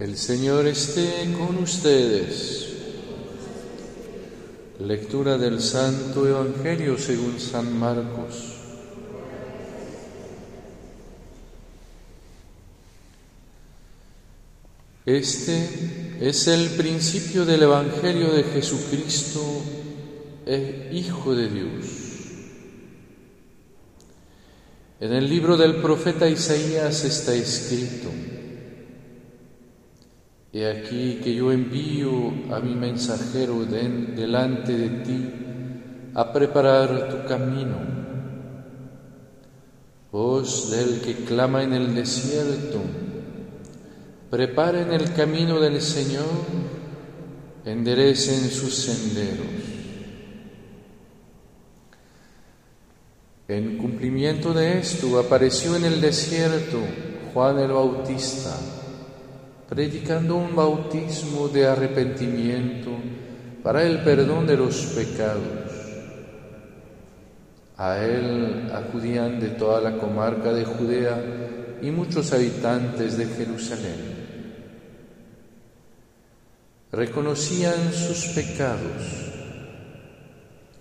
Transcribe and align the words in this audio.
El 0.00 0.16
Señor 0.16 0.66
esté 0.66 1.30
con 1.36 1.58
ustedes. 1.58 2.68
Lectura 4.78 5.36
del 5.36 5.60
Santo 5.60 6.26
Evangelio 6.26 6.96
según 6.96 7.38
San 7.38 7.78
Marcos. 7.78 8.54
Este 15.04 15.68
es 16.18 16.48
el 16.48 16.70
principio 16.70 17.44
del 17.44 17.64
Evangelio 17.64 18.32
de 18.32 18.44
Jesucristo, 18.44 19.42
el 20.46 20.96
Hijo 20.96 21.34
de 21.34 21.48
Dios. 21.50 21.86
En 24.98 25.12
el 25.12 25.28
libro 25.28 25.58
del 25.58 25.76
profeta 25.76 26.26
Isaías 26.26 27.04
está 27.04 27.34
escrito, 27.34 28.08
He 30.52 30.66
aquí 30.66 31.20
que 31.22 31.32
yo 31.32 31.52
envío 31.52 32.10
a 32.52 32.58
mi 32.58 32.74
mensajero 32.74 33.64
delante 33.64 34.76
de 34.76 34.88
ti 35.04 35.32
a 36.12 36.32
preparar 36.32 37.08
tu 37.08 37.28
camino. 37.28 37.76
Voz 40.10 40.72
del 40.72 41.00
que 41.02 41.24
clama 41.24 41.62
en 41.62 41.72
el 41.72 41.94
desierto, 41.94 42.80
preparen 44.28 44.92
el 44.92 45.12
camino 45.12 45.60
del 45.60 45.80
Señor, 45.80 46.24
enderecen 47.64 48.50
sus 48.50 48.74
senderos. 48.74 49.46
En 53.46 53.78
cumplimiento 53.78 54.52
de 54.52 54.80
esto 54.80 55.16
apareció 55.20 55.76
en 55.76 55.84
el 55.84 56.00
desierto 56.00 56.78
Juan 57.32 57.60
el 57.60 57.70
Bautista 57.70 58.79
predicando 59.70 60.34
un 60.34 60.56
bautismo 60.56 61.46
de 61.46 61.68
arrepentimiento 61.68 62.90
para 63.62 63.84
el 63.84 64.02
perdón 64.02 64.44
de 64.44 64.56
los 64.56 64.76
pecados. 64.86 65.70
A 67.76 67.98
él 68.04 68.68
acudían 68.74 69.38
de 69.38 69.50
toda 69.50 69.80
la 69.80 69.96
comarca 69.96 70.52
de 70.52 70.64
Judea 70.64 71.78
y 71.80 71.90
muchos 71.92 72.32
habitantes 72.32 73.16
de 73.16 73.26
Jerusalén. 73.26 74.10
Reconocían 76.90 77.92
sus 77.92 78.26
pecados 78.34 79.30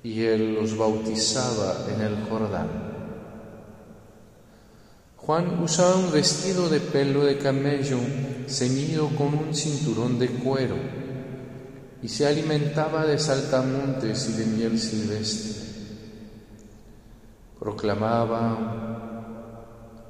y 0.02 0.24
él 0.24 0.56
los 0.56 0.76
bautizaba 0.76 1.86
en 1.94 2.02
el 2.02 2.24
Jordán. 2.28 2.89
Juan 5.30 5.62
usaba 5.62 5.96
un 5.96 6.12
vestido 6.12 6.70
de 6.70 6.80
pelo 6.80 7.24
de 7.24 7.38
camello 7.38 8.00
ceñido 8.48 9.10
con 9.10 9.28
un 9.36 9.54
cinturón 9.54 10.18
de 10.18 10.28
cuero 10.28 10.74
y 12.02 12.08
se 12.08 12.26
alimentaba 12.26 13.06
de 13.06 13.20
saltamontes 13.20 14.28
y 14.28 14.34
de 14.34 14.46
miel 14.48 14.80
silvestre. 14.80 15.54
Proclamaba, 17.60 18.42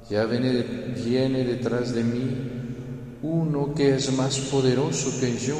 ya 0.08 0.24
viene, 0.24 0.62
viene 1.04 1.44
detrás 1.44 1.92
de 1.92 2.02
mí 2.02 3.18
uno 3.20 3.74
que 3.74 3.96
es 3.96 4.10
más 4.14 4.38
poderoso 4.38 5.20
que 5.20 5.36
yo, 5.36 5.58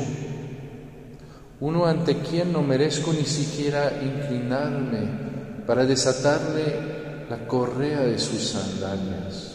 uno 1.61 1.84
ante 1.84 2.17
quien 2.20 2.50
no 2.50 2.62
merezco 2.62 3.12
ni 3.12 3.27
siquiera 3.27 3.92
inclinarme 4.02 5.64
para 5.67 5.84
desatarle 5.84 7.28
la 7.28 7.47
correa 7.47 8.00
de 8.00 8.19
sus 8.19 8.42
sandalias. 8.42 9.49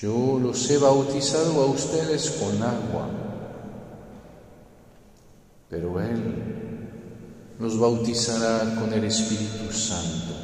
Yo 0.00 0.38
los 0.40 0.70
he 0.70 0.78
bautizado 0.78 1.60
a 1.60 1.66
ustedes 1.66 2.30
con 2.30 2.62
agua, 2.62 3.06
pero 5.68 6.00
Él 6.00 6.88
nos 7.58 7.78
bautizará 7.78 8.76
con 8.76 8.90
el 8.94 9.04
Espíritu 9.04 9.70
Santo. 9.70 10.34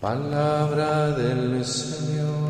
Palabra 0.00 1.10
del 1.10 1.64
Señor. 1.64 2.41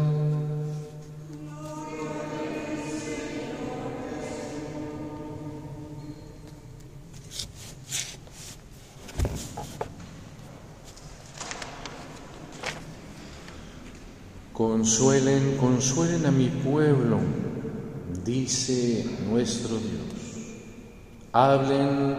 Consuelen, 14.62 15.56
consuelen 15.56 16.24
a 16.24 16.30
mi 16.30 16.46
pueblo, 16.46 17.18
dice 18.24 19.04
nuestro 19.28 19.70
Dios. 19.70 20.46
Hablen 21.32 22.14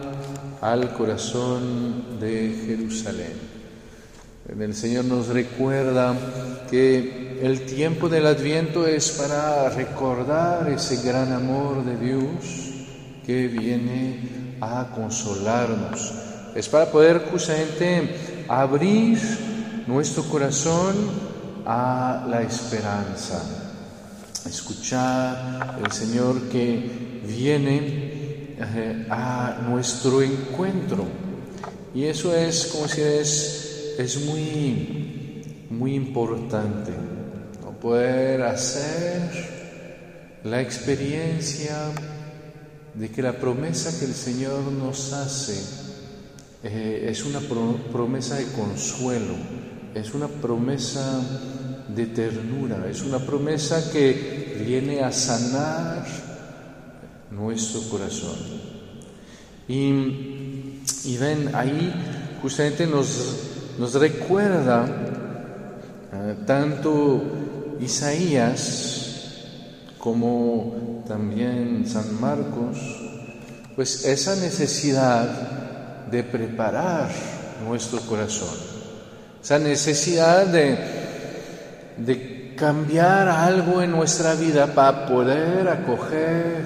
al 0.59 0.93
corazón 0.93 2.19
de 2.19 2.63
Jerusalén. 2.65 3.31
El 4.49 4.75
Señor 4.75 5.05
nos 5.05 5.27
recuerda 5.27 6.17
que 6.69 7.39
el 7.41 7.61
tiempo 7.61 8.09
del 8.09 8.25
Adviento 8.25 8.87
es 8.87 9.11
para 9.11 9.69
recordar 9.69 10.69
ese 10.69 11.01
gran 11.01 11.31
amor 11.31 11.85
de 11.85 11.97
Dios 11.97 12.25
que 13.25 13.47
viene 13.47 14.57
a 14.59 14.91
consolarnos. 14.93 16.11
Es 16.55 16.67
para 16.67 16.91
poder 16.91 17.23
justamente 17.31 18.45
abrir 18.49 19.17
nuestro 19.87 20.23
corazón 20.23 21.32
a 21.65 22.25
la 22.29 22.41
esperanza. 22.41 23.41
Escuchar 24.45 25.79
el 25.83 25.91
Señor 25.91 26.49
que 26.49 27.21
viene 27.25 28.55
eh, 28.57 29.07
a 29.09 29.59
nuestro 29.67 30.21
encuentro. 30.21 31.05
Y 31.93 32.05
eso 32.05 32.35
es, 32.35 32.65
como 32.65 32.87
si 32.87 33.01
es, 33.01 33.95
es 33.97 34.25
muy, 34.25 35.65
muy 35.69 35.95
importante. 35.95 36.91
Poder 37.81 38.43
hacer 38.43 40.39
la 40.45 40.61
experiencia 40.61 41.91
de 42.93 43.09
que 43.09 43.21
la 43.21 43.33
promesa 43.33 43.99
que 43.99 44.05
el 44.05 44.13
Señor 44.13 44.71
nos 44.71 45.11
hace 45.11 45.61
eh, 46.63 47.07
es 47.09 47.25
una 47.25 47.41
promesa 47.91 48.35
de 48.35 48.45
consuelo, 48.53 49.35
es 49.93 50.13
una 50.13 50.29
promesa 50.29 51.21
de 51.95 52.07
ternura, 52.07 52.87
es 52.89 53.01
una 53.03 53.19
promesa 53.19 53.91
que 53.91 54.63
viene 54.65 55.01
a 55.01 55.11
sanar 55.11 56.05
nuestro 57.31 57.81
corazón. 57.89 58.37
Y, 59.67 61.17
ven, 61.17 61.51
ahí 61.53 61.93
justamente 62.41 62.85
nos, 62.87 63.35
nos 63.77 63.93
recuerda 63.93 64.85
eh, 66.11 66.35
tanto 66.45 67.21
Isaías 67.79 69.09
como 69.97 71.03
también 71.07 71.85
San 71.87 72.19
Marcos, 72.19 72.77
pues 73.75 74.05
esa 74.05 74.35
necesidad 74.35 76.07
de 76.11 76.23
preparar 76.23 77.09
nuestro 77.65 77.99
corazón 78.01 78.73
esa 79.43 79.59
necesidad 79.59 80.47
de, 80.47 80.77
de 81.97 82.53
cambiar 82.55 83.27
algo 83.27 83.81
en 83.81 83.91
nuestra 83.91 84.35
vida 84.35 84.73
para 84.73 85.05
poder 85.05 85.67
acoger 85.67 86.63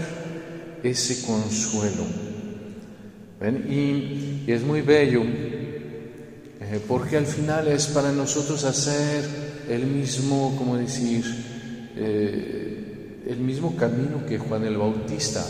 ese 0.83 1.25
consuelo. 1.25 2.03
Y, 3.69 4.43
es 4.47 4.63
muy 4.63 4.81
bello, 4.81 5.21
eh, 5.23 6.81
porque 6.87 7.17
al 7.17 7.25
final 7.25 7.67
es 7.67 7.87
para 7.87 8.11
nosotros 8.11 8.63
hacer 8.63 9.23
el 9.69 9.85
mismo, 9.85 10.55
como 10.57 10.77
decir, 10.77 11.23
eh, 11.95 13.23
el 13.27 13.37
mismo 13.39 13.75
camino 13.75 14.25
que 14.25 14.39
Juan 14.39 14.63
el 14.63 14.77
Bautista. 14.77 15.45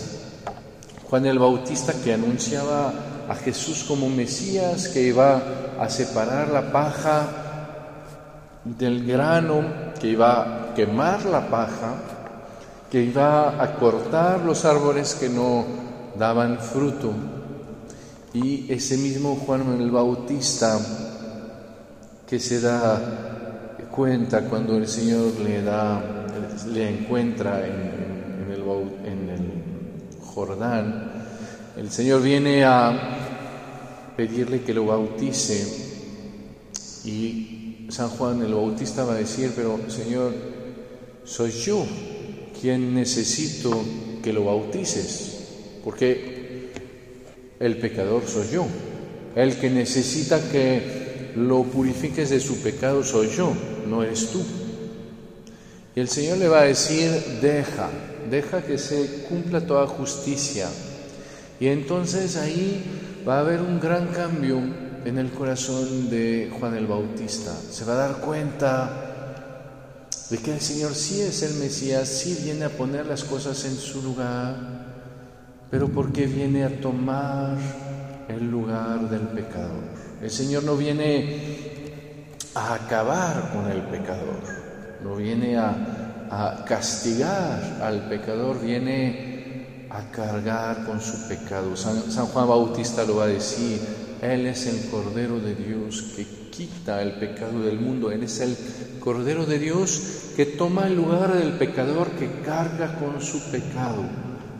Juan 1.03 1.25
el 1.25 1.39
Bautista 1.39 1.93
que 2.03 2.13
anunciaba 2.13 3.25
a 3.29 3.35
Jesús 3.35 3.85
como 3.87 4.09
Mesías, 4.09 4.87
que 4.89 5.03
iba 5.03 5.75
a 5.79 5.89
separar 5.89 6.49
la 6.49 6.71
paja 6.71 7.46
del 8.77 9.05
grano, 9.05 9.63
que 9.99 10.07
iba 10.07 10.41
a 10.41 10.73
quemar 10.73 11.25
la 11.25 11.47
paja, 11.49 11.95
que 12.91 13.01
iba 13.01 13.61
a 13.61 13.75
cortar 13.75 14.41
los 14.41 14.65
árboles 14.65 15.15
que 15.15 15.29
no 15.29 15.65
daban 16.17 16.59
fruto. 16.59 17.13
Y 18.33 18.71
ese 18.71 18.97
mismo 18.97 19.35
Juan 19.35 19.79
el 19.79 19.91
Bautista 19.91 20.79
que 22.27 22.39
se 22.39 22.59
da 22.59 23.77
cuenta 23.89 24.41
cuando 24.41 24.77
el 24.77 24.87
Señor 24.87 25.39
le 25.39 25.63
da, 25.63 25.99
le 26.71 26.89
encuentra 26.99 27.65
en, 27.65 28.51
el, 28.51 28.61
el 28.61 29.51
Jordán, 30.23 31.11
el 31.77 31.89
Señor 31.89 32.21
viene 32.21 32.63
a 32.63 32.91
pedirle 34.15 34.61
que 34.61 34.73
lo 34.73 34.85
bautice 34.85 35.87
y 37.05 37.56
San 37.89 38.09
Juan 38.09 38.41
el 38.41 38.53
Bautista 38.53 39.05
va 39.05 39.13
a 39.13 39.17
decir, 39.17 39.51
pero 39.55 39.79
Señor, 39.87 40.33
soy 41.23 41.51
yo 41.51 41.85
quien 42.59 42.93
necesito 42.93 43.81
que 44.21 44.33
lo 44.33 44.45
bautices, 44.45 45.79
porque 45.83 46.71
el 47.59 47.77
pecador 47.77 48.23
soy 48.27 48.47
yo, 48.51 48.67
el 49.35 49.55
que 49.55 49.69
necesita 49.69 50.39
que 50.49 51.31
lo 51.35 51.63
purifiques 51.63 52.29
de 52.29 52.39
su 52.39 52.57
pecado 52.57 53.03
soy 53.03 53.29
yo, 53.29 53.53
no 53.87 54.03
eres 54.03 54.31
tú. 54.31 54.43
Y 55.95 55.99
el 55.99 56.09
Señor 56.09 56.39
le 56.39 56.47
va 56.47 56.61
a 56.61 56.65
decir, 56.65 57.09
deja, 57.41 57.89
deja 58.29 58.63
que 58.63 58.77
se 58.77 59.23
cumpla 59.29 59.65
toda 59.65 59.87
justicia. 59.87 60.67
Y 61.59 61.67
entonces 61.67 62.35
ahí 62.35 62.83
va 63.27 63.37
a 63.37 63.41
haber 63.41 63.61
un 63.61 63.79
gran 63.79 64.07
cambio 64.07 64.86
en 65.05 65.17
el 65.17 65.31
corazón 65.31 66.09
de 66.09 66.51
Juan 66.59 66.75
el 66.75 66.87
Bautista. 66.87 67.53
Se 67.53 67.85
va 67.85 67.93
a 67.93 68.07
dar 68.07 68.17
cuenta 68.17 69.07
de 70.29 70.37
que 70.37 70.53
el 70.53 70.61
Señor 70.61 70.93
sí 70.93 71.21
es 71.21 71.41
el 71.43 71.55
Mesías, 71.55 72.07
sí 72.07 72.37
viene 72.43 72.65
a 72.65 72.69
poner 72.69 73.05
las 73.05 73.23
cosas 73.23 73.63
en 73.65 73.75
su 73.75 74.01
lugar, 74.01 74.55
pero 75.71 75.87
porque 75.87 76.25
viene 76.25 76.65
a 76.65 76.81
tomar 76.81 77.57
el 78.27 78.49
lugar 78.49 79.09
del 79.09 79.27
pecador. 79.29 79.83
El 80.21 80.29
Señor 80.29 80.63
no 80.63 80.75
viene 80.75 82.35
a 82.55 82.73
acabar 82.73 83.51
con 83.53 83.71
el 83.71 83.81
pecador, 83.83 84.41
no 85.03 85.15
viene 85.15 85.57
a, 85.57 85.93
castigar 86.67 87.79
al 87.81 88.09
pecador, 88.09 88.59
viene 88.59 89.87
a 89.89 90.11
cargar 90.11 90.83
con 90.85 90.99
su 90.99 91.25
pecado. 91.29 91.77
San 91.77 92.25
Juan 92.25 92.49
Bautista 92.49 93.05
lo 93.05 93.17
va 93.17 93.23
a 93.25 93.27
decir, 93.27 93.79
Él 94.21 94.47
es 94.47 94.65
el 94.65 94.89
Cordero 94.89 95.39
de 95.39 95.55
Dios 95.55 96.13
que 96.15 96.25
quita 96.49 97.01
el 97.01 97.13
pecado 97.13 97.61
del 97.61 97.79
mundo. 97.79 98.11
Él 98.11 98.23
es 98.23 98.39
el 98.39 98.57
Cordero 98.99 99.45
de 99.45 99.59
Dios 99.59 100.31
que 100.35 100.45
toma 100.45 100.87
el 100.87 100.95
lugar 100.95 101.33
del 101.33 101.53
pecador 101.53 102.11
que 102.11 102.41
carga 102.43 102.95
con 102.99 103.21
su 103.21 103.39
pecado 103.51 104.03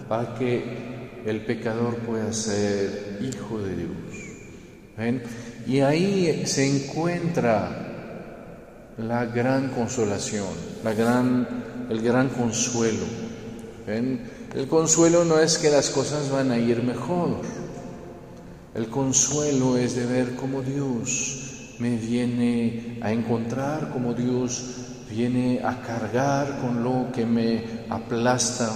para 0.07 0.35
que 0.35 1.21
el 1.25 1.41
pecador 1.41 1.95
pueda 1.97 2.31
ser 2.31 3.19
hijo 3.21 3.59
de 3.59 3.75
Dios. 3.75 4.17
Y 5.67 5.81
ahí 5.81 6.43
se 6.45 6.65
encuentra 6.65 7.87
la 8.97 9.25
gran 9.25 9.69
consolación, 9.69 10.47
la 10.83 10.93
gran, 10.93 11.47
el 11.89 12.01
gran 12.01 12.29
consuelo. 12.29 13.05
El 13.87 14.67
consuelo 14.67 15.25
no 15.25 15.39
es 15.39 15.57
que 15.57 15.69
las 15.69 15.89
cosas 15.89 16.31
van 16.31 16.51
a 16.51 16.57
ir 16.57 16.81
mejor. 16.83 17.41
El 18.75 18.87
consuelo 18.89 19.77
es 19.77 19.95
de 19.95 20.05
ver 20.05 20.35
cómo 20.35 20.61
Dios 20.61 21.75
me 21.79 21.95
viene 21.95 22.99
a 23.01 23.11
encontrar, 23.11 23.89
como 23.91 24.13
Dios 24.13 24.63
viene 25.09 25.61
a 25.63 25.81
cargar 25.81 26.59
con 26.61 26.83
lo 26.83 27.11
que 27.11 27.25
me 27.25 27.63
aplasta, 27.89 28.69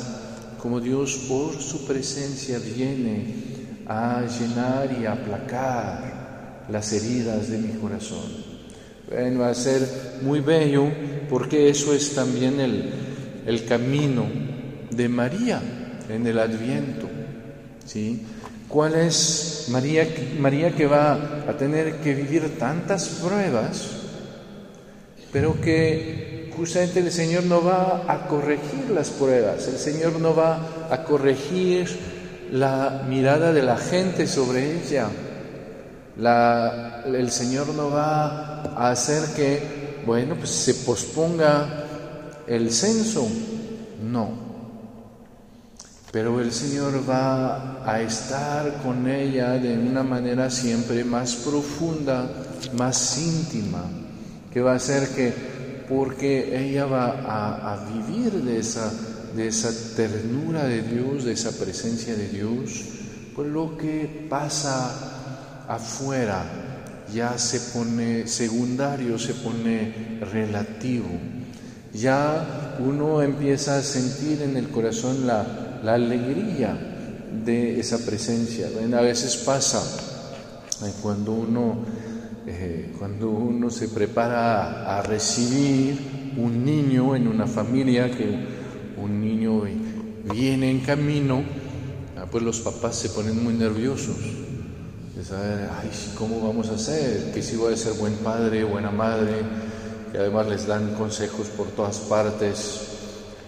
como 0.59 0.79
Dios 0.79 1.25
por 1.27 1.59
su 1.59 1.85
presencia 1.85 2.59
viene 2.59 3.51
a 3.87 4.23
llenar 4.25 4.97
y 4.99 5.05
aplacar 5.05 6.65
las 6.69 6.93
heridas 6.93 7.49
de 7.49 7.57
mi 7.57 7.73
corazón. 7.79 8.29
va 9.39 9.49
a 9.49 9.55
ser 9.55 10.19
muy 10.21 10.39
bello 10.39 10.85
porque 11.29 11.69
eso 11.69 11.93
es 11.93 12.13
también 12.13 12.59
el, 12.59 12.93
el 13.45 13.65
camino 13.65 14.25
de 14.89 15.09
María 15.09 15.61
en 16.09 16.25
el 16.27 16.39
Adviento. 16.39 17.07
¿sí? 17.85 18.21
¿Cuál 18.67 18.95
es 18.95 19.50
María, 19.69 20.07
María 20.39 20.71
que 20.71 20.85
va 20.85 21.43
a 21.47 21.53
tener 21.57 21.95
que 21.97 22.13
vivir 22.13 22.57
tantas 22.57 23.07
pruebas, 23.07 23.89
pero 25.31 25.59
que 25.59 26.51
justamente 26.55 26.99
el 26.99 27.11
Señor 27.11 27.43
no 27.43 27.63
va 27.63 28.03
a 28.07 28.27
corregir 28.27 28.89
las 28.93 29.09
pruebas, 29.09 29.67
el 29.67 29.77
Señor 29.77 30.19
no 30.19 30.35
va 30.35 30.59
a 30.89 31.03
corregir 31.03 31.87
la 32.51 33.03
mirada 33.07 33.53
de 33.53 33.63
la 33.63 33.77
gente 33.77 34.27
sobre 34.27 34.81
ella, 34.81 35.07
el 37.05 37.31
Señor 37.31 37.69
no 37.69 37.89
va 37.89 38.61
a 38.63 38.91
hacer 38.91 39.23
que, 39.35 40.01
bueno, 40.05 40.35
pues 40.35 40.49
se 40.49 40.73
posponga 40.75 41.85
el 42.47 42.71
censo, 42.71 43.27
no 44.03 44.50
pero 46.11 46.41
el 46.41 46.51
Señor 46.51 47.09
va 47.09 47.89
a 47.89 48.01
estar 48.01 48.81
con 48.83 49.09
ella 49.09 49.51
de 49.53 49.77
una 49.77 50.03
manera 50.03 50.49
siempre 50.49 51.05
más 51.05 51.35
profunda, 51.35 52.29
más 52.73 53.17
íntima, 53.17 53.83
que 54.51 54.61
va 54.61 54.73
a 54.73 54.75
hacer 54.75 55.07
que, 55.09 55.33
porque 55.87 56.69
ella 56.69 56.85
va 56.85 57.73
a, 57.73 57.85
vivir 57.85 58.33
de 58.43 58.59
esa, 58.59 58.91
de 59.35 59.47
esa 59.47 59.71
ternura 59.95 60.65
de 60.65 60.81
Dios, 60.81 61.23
de 61.23 61.31
esa 61.31 61.51
presencia 61.51 62.13
de 62.13 62.27
Dios, 62.27 62.83
pues 63.33 63.47
lo 63.47 63.77
que 63.77 64.27
pasa 64.29 65.63
afuera 65.69 66.43
ya 67.13 67.37
se 67.37 67.59
pone 67.71 68.27
secundario, 68.27 69.17
se 69.17 69.33
pone 69.35 70.19
relativo. 70.29 71.07
Ya 71.93 72.77
uno 72.79 73.21
empieza 73.21 73.77
a 73.77 73.81
sentir 73.81 74.41
en 74.41 74.55
el 74.57 74.69
corazón 74.69 75.27
la, 75.27 75.60
la 75.83 75.95
alegría 75.95 76.77
de 77.43 77.79
esa 77.79 77.97
presencia. 78.05 78.67
A 78.67 79.01
veces 79.01 79.37
pasa 79.37 79.81
eh, 80.85 80.91
cuando 81.01 81.33
uno, 81.33 81.77
eh, 82.45 82.93
cuando 82.97 83.29
uno 83.29 83.69
se 83.69 83.87
prepara 83.89 84.97
a 84.97 85.01
recibir 85.01 86.33
un 86.37 86.63
niño 86.63 87.15
en 87.15 87.27
una 87.27 87.47
familia, 87.47 88.11
que 88.11 88.61
un 88.97 89.21
niño 89.21 89.63
viene 90.31 90.69
en 90.69 90.79
camino, 90.81 91.43
ah, 92.17 92.25
pues 92.29 92.43
los 92.43 92.59
papás 92.59 92.95
se 92.95 93.09
ponen 93.09 93.43
muy 93.43 93.53
nerviosos. 93.53 94.17
De 95.15 95.25
saber, 95.25 95.69
¿cómo 96.17 96.39
vamos 96.41 96.69
a 96.69 96.75
hacer? 96.75 97.31
Que 97.33 97.41
si 97.41 97.55
voy 97.55 97.73
a 97.73 97.77
ser 97.77 97.93
buen 97.93 98.13
padre, 98.15 98.63
buena 98.63 98.91
madre, 98.91 99.33
que 100.11 100.17
además 100.17 100.47
les 100.47 100.67
dan 100.67 100.93
consejos 100.95 101.47
por 101.47 101.67
todas 101.67 101.99
partes 101.99 102.90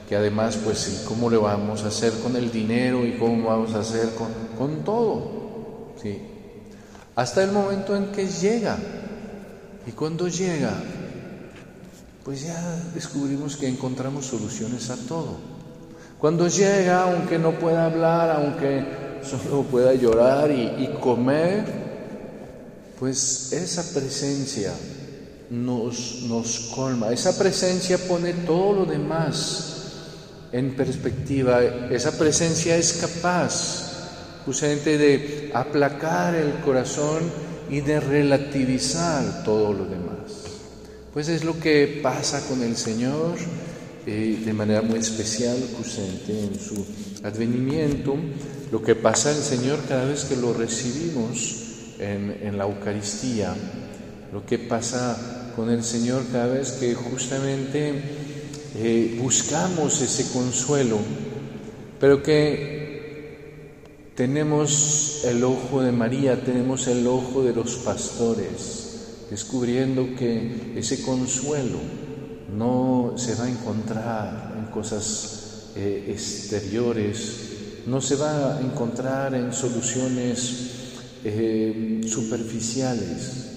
que 0.08 0.16
además, 0.16 0.58
pues, 0.64 1.06
¿cómo 1.08 1.30
le 1.30 1.38
vamos 1.38 1.84
a 1.84 1.88
hacer 1.88 2.14
con 2.22 2.36
el 2.36 2.52
dinero 2.52 3.06
y 3.06 3.14
cómo 3.14 3.48
vamos 3.48 3.74
a 3.74 3.80
hacer 3.80 4.10
con, 4.16 4.28
con 4.58 4.84
todo? 4.84 5.94
¿Sí? 6.02 6.22
Hasta 7.16 7.44
el 7.44 7.52
momento 7.52 7.96
en 7.96 8.12
que 8.12 8.28
llega. 8.28 8.78
Y 9.86 9.92
cuando 9.92 10.28
llega, 10.28 10.74
pues 12.24 12.44
ya 12.46 12.82
descubrimos 12.94 13.58
que 13.58 13.68
encontramos 13.68 14.26
soluciones 14.26 14.90
a 14.90 14.96
todo. 14.96 15.38
Cuando 16.20 16.48
llega, 16.48 17.04
aunque 17.04 17.38
no 17.38 17.52
pueda 17.60 17.86
hablar, 17.86 18.32
aunque 18.32 18.86
solo 19.24 19.64
pueda 19.64 19.94
llorar 19.94 20.52
y, 20.52 20.84
y 20.84 20.98
comer, 21.02 21.66
pues 23.00 23.52
esa 23.52 23.84
presencia 23.94 24.74
nos, 25.50 26.24
nos 26.24 26.72
colma, 26.74 27.12
esa 27.12 27.38
presencia 27.38 27.98
pone 27.98 28.34
todo 28.34 28.74
lo 28.74 28.86
demás 28.86 29.73
en 30.54 30.76
perspectiva, 30.76 31.64
esa 31.90 32.18
presencia 32.18 32.78
es 32.78 32.94
capaz 32.94 34.42
justamente 34.46 35.00
de 35.00 35.52
aplacar 35.54 36.36
el 36.36 36.54
corazón 36.64 37.24
y 37.72 37.82
de 37.82 38.00
relativizar 38.00 39.44
todo 39.44 39.74
lo 39.74 39.86
demás. 39.86 40.14
Pues 41.12 41.28
es 41.28 41.44
lo 41.44 41.60
que 41.60 42.00
pasa 42.04 42.48
con 42.48 42.62
el 42.62 42.76
Señor 42.76 43.36
eh, 44.06 44.44
de 44.46 44.54
manera 44.54 44.84
muy 44.84 45.00
especial, 45.00 45.58
justamente 45.76 46.40
en 46.40 46.60
su 46.60 46.86
advenimiento, 47.24 48.16
lo 48.72 48.84
que 48.84 48.94
pasa 48.94 49.32
el 49.32 49.42
Señor 49.42 49.80
cada 49.88 50.06
vez 50.06 50.26
que 50.26 50.36
lo 50.36 50.54
recibimos 50.54 51.96
en, 51.98 52.38
en 52.44 52.58
la 52.60 52.66
Eucaristía, 52.66 53.56
lo 54.32 54.46
que 54.46 54.60
pasa 54.60 55.52
con 55.56 55.72
el 55.72 55.84
Señor 55.84 56.24
cada 56.32 56.48
vez 56.48 56.74
que 56.74 56.94
justamente 56.94 58.23
eh, 58.76 59.20
buscamos 59.22 60.02
ese 60.02 60.32
consuelo, 60.34 60.98
pero 62.00 62.24
que 62.24 62.74
tenemos 64.16 65.24
el 65.26 65.44
ojo 65.44 65.82
de 65.82 65.92
María, 65.92 66.44
tenemos 66.44 66.88
el 66.88 67.06
ojo 67.06 67.44
de 67.44 67.54
los 67.54 67.76
pastores, 67.78 69.28
descubriendo 69.30 70.16
que 70.16 70.74
ese 70.76 71.04
consuelo 71.04 71.78
no 72.56 73.14
se 73.16 73.36
va 73.36 73.46
a 73.46 73.50
encontrar 73.50 74.56
en 74.58 74.66
cosas 74.72 75.72
eh, 75.76 76.06
exteriores, 76.10 77.84
no 77.86 78.02
se 78.02 78.16
va 78.16 78.58
a 78.58 78.62
encontrar 78.62 79.36
en 79.36 79.54
soluciones 79.54 80.72
eh, 81.24 82.02
superficiales, 82.08 83.50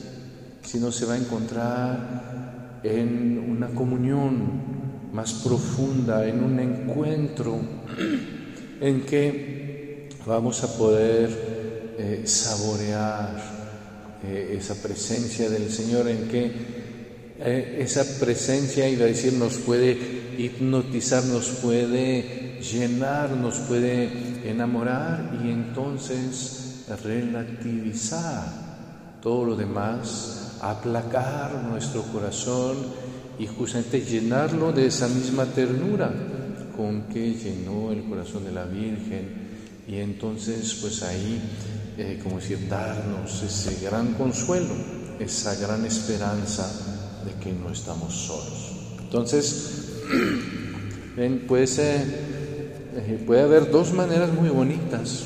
sino 0.63 0.93
se 0.93 1.07
va 1.07 1.15
a 1.15 1.19
encontrar 1.19 2.81
en 2.83 3.39
una 3.39 3.69
comunión 3.69 4.86
más 5.17 5.33
profunda, 5.33 6.29
en 6.29 6.45
un 6.45 6.61
encuentro 6.61 7.59
en 8.83 9.01
que 9.07 10.11
vamos 10.27 10.63
a 10.63 10.77
poder 10.77 11.95
eh, 11.99 12.23
saborear 12.27 14.21
eh, 14.23 14.59
esa 14.59 14.75
presencia 14.75 15.49
del 15.49 15.71
Señor, 15.71 16.07
en 16.09 16.29
que 16.29 16.53
eh, 17.39 17.79
esa 17.81 18.05
presencia, 18.21 18.87
iba 18.91 19.05
a 19.05 19.09
decir, 19.09 19.33
nos 19.33 19.55
puede 19.57 19.97
hipnotizar, 20.37 21.25
nos 21.25 21.49
puede 21.49 22.61
llenar, 22.61 23.31
nos 23.31 23.57
puede 23.61 24.11
enamorar 24.45 25.41
y 25.43 25.51
entonces 25.51 26.85
relativizar 27.03 28.53
todo 29.23 29.47
lo 29.47 29.57
demás, 29.57 30.59
aplacar 30.61 31.55
nuestro 31.71 32.03
corazón 32.03 33.06
y 33.39 33.47
justamente 33.47 34.01
llenarlo 34.01 34.73
de 34.73 34.87
esa 34.87 35.09
misma 35.09 35.45
ternura 35.47 36.13
con 36.77 37.03
que 37.05 37.35
llenó 37.35 37.93
el 37.93 38.05
corazón 38.05 38.45
de 38.45 38.53
la 38.53 38.65
Virgen 38.65 39.47
y 39.89 39.97
entonces 39.97 40.79
pues 40.81 41.03
ahí, 41.03 41.41
eh, 41.97 42.21
como 42.23 42.37
decir, 42.37 42.69
darnos 42.69 43.43
ese 43.43 43.85
gran 43.85 44.15
consuelo, 44.15 44.75
esa 45.19 45.55
gran 45.57 45.85
esperanza 45.85 46.69
de 47.25 47.33
que 47.43 47.53
no 47.53 47.71
estamos 47.71 48.15
solos. 48.15 48.73
Entonces, 49.01 50.03
pues, 51.49 51.81
puede 53.27 53.43
haber 53.43 53.71
dos 53.71 53.93
maneras 53.93 54.33
muy 54.33 54.49
bonitas 54.49 55.25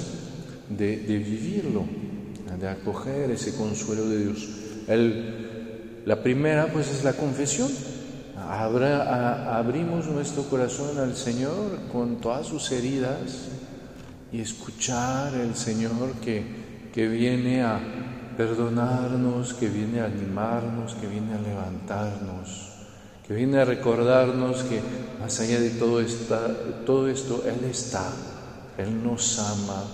de, 0.68 0.96
vivirlo, 0.96 1.84
de 2.58 2.68
acoger 2.68 3.30
ese 3.30 3.54
consuelo 3.54 4.08
de 4.08 4.24
Dios. 4.24 4.48
la 6.04 6.22
primera 6.22 6.72
pues 6.72 6.90
es 6.90 7.04
la 7.04 7.14
confesión. 7.14 7.70
Abrimos 8.50 10.06
nuestro 10.06 10.42
corazón 10.44 10.98
al 10.98 11.14
Señor 11.14 11.78
con 11.92 12.16
todas 12.16 12.46
sus 12.46 12.70
heridas 12.72 13.48
y 14.32 14.40
escuchar 14.40 15.34
el 15.34 15.54
Señor 15.54 16.14
que, 16.22 16.90
que 16.92 17.06
viene 17.06 17.62
a 17.62 17.80
perdonarnos, 18.36 19.54
que 19.54 19.68
viene 19.68 20.00
a 20.00 20.06
animarnos, 20.06 20.94
que 20.94 21.06
viene 21.06 21.34
a 21.34 21.40
levantarnos, 21.40 22.70
que 23.26 23.34
viene 23.34 23.58
a 23.58 23.64
recordarnos 23.64 24.62
que 24.64 24.80
más 25.20 25.38
allá 25.40 25.60
de 25.60 25.70
todo, 25.70 26.00
esta, 26.00 26.48
todo 26.84 27.08
esto, 27.08 27.44
Él 27.46 27.64
está, 27.70 28.10
Él 28.78 29.02
nos 29.04 29.38
ama, 29.38 29.84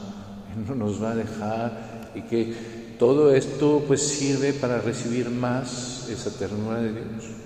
Él 0.54 0.64
no 0.66 0.74
nos 0.74 1.02
va 1.02 1.10
a 1.10 1.14
dejar 1.14 2.12
y 2.14 2.22
que 2.22 2.96
todo 2.98 3.34
esto 3.34 3.84
pues 3.86 4.00
sirve 4.02 4.54
para 4.54 4.80
recibir 4.80 5.28
más 5.28 6.08
esa 6.08 6.30
ternura 6.30 6.80
de 6.80 6.92
Dios. 6.92 7.45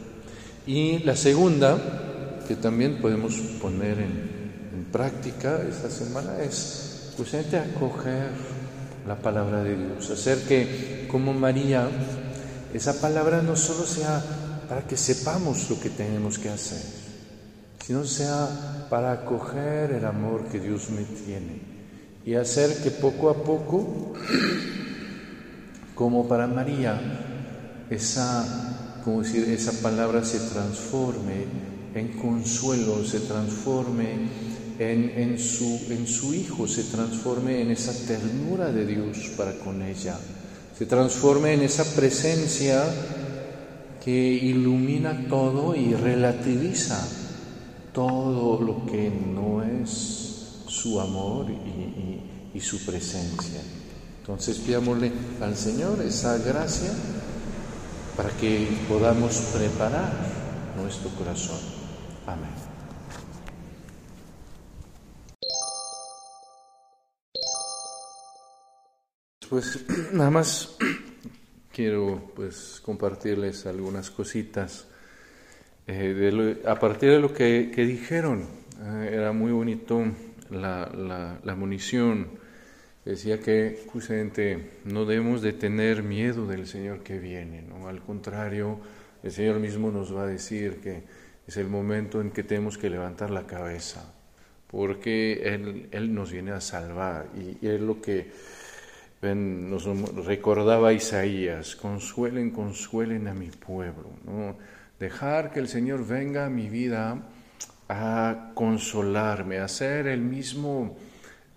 Y 0.67 1.01
la 1.01 1.17
segunda, 1.17 1.79
que 2.47 2.57
también 2.57 3.01
podemos 3.01 3.37
poner 3.61 3.99
en, 3.99 4.31
práctica 4.91 5.63
esta 5.69 5.89
semana 5.89 6.43
es 6.43 7.13
justamente 7.17 7.57
acoger 7.59 8.31
la 9.07 9.15
palabra 9.15 9.63
de 9.63 9.77
Dios, 9.77 10.11
hacer 10.11 10.39
que 10.49 11.07
como 11.09 11.33
María 11.33 11.89
esa 12.75 13.01
palabra 13.01 13.41
no 13.41 13.55
solo 13.55 13.87
sea 13.87 14.21
para 14.69 14.89
que 14.89 14.97
sepamos 14.97 15.71
lo 15.71 15.79
que 15.79 15.91
tenemos 15.91 16.41
que 16.41 16.49
hacer, 16.49 16.83
sino 17.87 18.05
sea 18.05 18.87
para 18.91 19.13
acoger 19.13 19.93
el 19.93 20.05
amor 20.05 20.47
que 20.47 20.59
Dios 20.59 20.91
me 20.91 21.03
tiene 21.03 21.61
y 22.25 22.35
hacer 22.35 22.83
que 22.83 22.91
poco 22.91 23.31
a 23.31 23.43
poco, 23.43 24.13
como 25.95 26.29
para 26.29 26.47
María, 26.47 27.01
esa, 27.89 28.80
como 29.05 29.23
decir, 29.23 29.49
esa 29.49 29.73
palabra 29.83 30.25
se 30.25 30.39
transforme 30.39 31.45
en 31.95 32.09
consuelo, 32.19 33.05
se 33.05 33.21
transforme 33.21 34.29
en, 34.79 35.39
su, 35.39 35.81
en 35.91 36.07
su 36.07 36.33
Hijo 36.33 36.67
se 36.67 36.85
transforme 36.85 37.61
en 37.61 37.71
esa 37.71 37.93
ternura 38.07 38.73
de 38.73 38.87
Dios 38.87 39.31
para 39.37 39.53
con 39.59 39.83
ella, 39.83 40.19
se 40.77 40.87
transforme 40.87 41.53
en 41.53 41.63
esa 41.63 41.85
presencia 41.85 42.85
que 44.03 44.11
ilumina 44.11 45.27
todo 45.29 45.75
y 45.75 45.93
relativiza 45.95 47.07
todo 47.93 48.61
lo 48.63 48.87
que 48.87 49.11
no 49.11 49.63
es 49.63 50.63
su 50.67 50.99
amor 50.99 51.51
y, 51.51 52.57
y 52.57 52.61
su 52.61 52.79
presencia. 52.87 53.61
Entonces 54.21 54.59
pidámosle 54.59 55.13
al 55.43 55.57
Señor 55.57 56.01
esa 56.01 56.39
gracia 56.39 56.91
para 58.21 58.37
que 58.37 58.69
podamos 58.87 59.35
preparar 59.57 60.13
nuestro 60.77 61.09
corazón. 61.11 61.57
Amén. 62.27 62.51
pues 69.49 69.85
nada 70.13 70.31
más 70.31 70.77
quiero 71.73 72.31
pues 72.37 72.83
compartirles 72.85 73.65
algunas 73.65 74.11
cositas 74.11 74.87
eh, 75.87 76.63
a 76.67 76.79
partir 76.79 77.13
de 77.13 77.21
lo 77.21 77.33
que, 77.33 77.73
dijeron. 77.75 78.47
Eh, 78.83 79.13
era 79.15 79.33
muy 79.33 79.51
bonito 79.51 80.05
la, 80.51 81.57
munición. 81.57 82.39
Decía 83.11 83.41
que 83.41 83.77
justamente 83.93 84.71
no 84.85 85.05
debemos 85.05 85.43
de 85.43 85.53
tener 85.53 86.05
miedo 86.05 86.47
del 86.47 86.69
Señor 86.69 87.03
que 87.03 87.19
viene, 87.19 87.61
¿no? 87.61 87.89
Al 87.89 88.01
contrario, 88.03 88.79
el 89.25 89.33
Señor 89.33 89.59
mismo 89.59 89.91
nos 89.91 90.15
va 90.15 90.23
a 90.23 90.27
decir 90.27 90.77
que 90.77 91.03
es 91.45 91.57
el 91.57 91.67
momento 91.67 92.21
en 92.21 92.31
que 92.31 92.45
tenemos 92.45 92.79
que 92.79 92.89
levantar 92.89 93.31
la 93.31 93.49
cabeza, 93.49 94.15
porque 94.69 95.43
Él, 95.43 95.89
él 95.91 96.15
nos 96.15 96.31
viene 96.31 96.53
a 96.53 96.61
salvar 96.61 97.27
y 97.35 97.67
es 97.67 97.81
lo 97.81 98.01
que 98.01 98.31
nos 99.23 99.85
recordaba 100.25 100.93
Isaías, 100.93 101.75
consuelen, 101.75 102.53
consuelen 102.53 103.27
a 103.27 103.35
mi 103.35 103.51
pueblo. 103.51 104.11
¿no? 104.25 104.57
Dejar 105.01 105.51
que 105.51 105.59
el 105.59 105.67
Señor 105.67 106.07
venga 106.07 106.47
a 106.47 106.49
mi 106.49 106.69
vida 106.69 107.21
a 107.89 108.53
consolarme, 108.55 109.59
a 109.59 109.65
hacer 109.65 110.07
el 110.07 110.21
mismo 110.21 110.97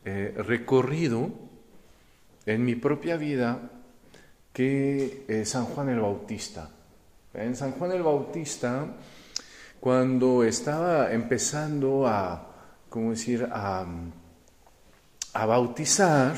eh, 0.03 0.33
recorrido 0.36 1.42
en 2.45 2.65
mi 2.65 2.75
propia 2.75 3.17
vida 3.17 3.59
que 4.51 5.25
eh, 5.27 5.45
San 5.45 5.65
Juan 5.65 5.89
el 5.89 6.00
Bautista. 6.00 6.69
En 7.33 7.55
San 7.55 7.71
Juan 7.71 7.91
el 7.91 8.03
Bautista, 8.03 8.85
cuando 9.79 10.43
estaba 10.43 11.12
empezando 11.12 12.07
a, 12.07 12.51
¿cómo 12.89 13.12
decir?, 13.12 13.47
a, 13.51 13.85
a 15.33 15.45
bautizar, 15.45 16.35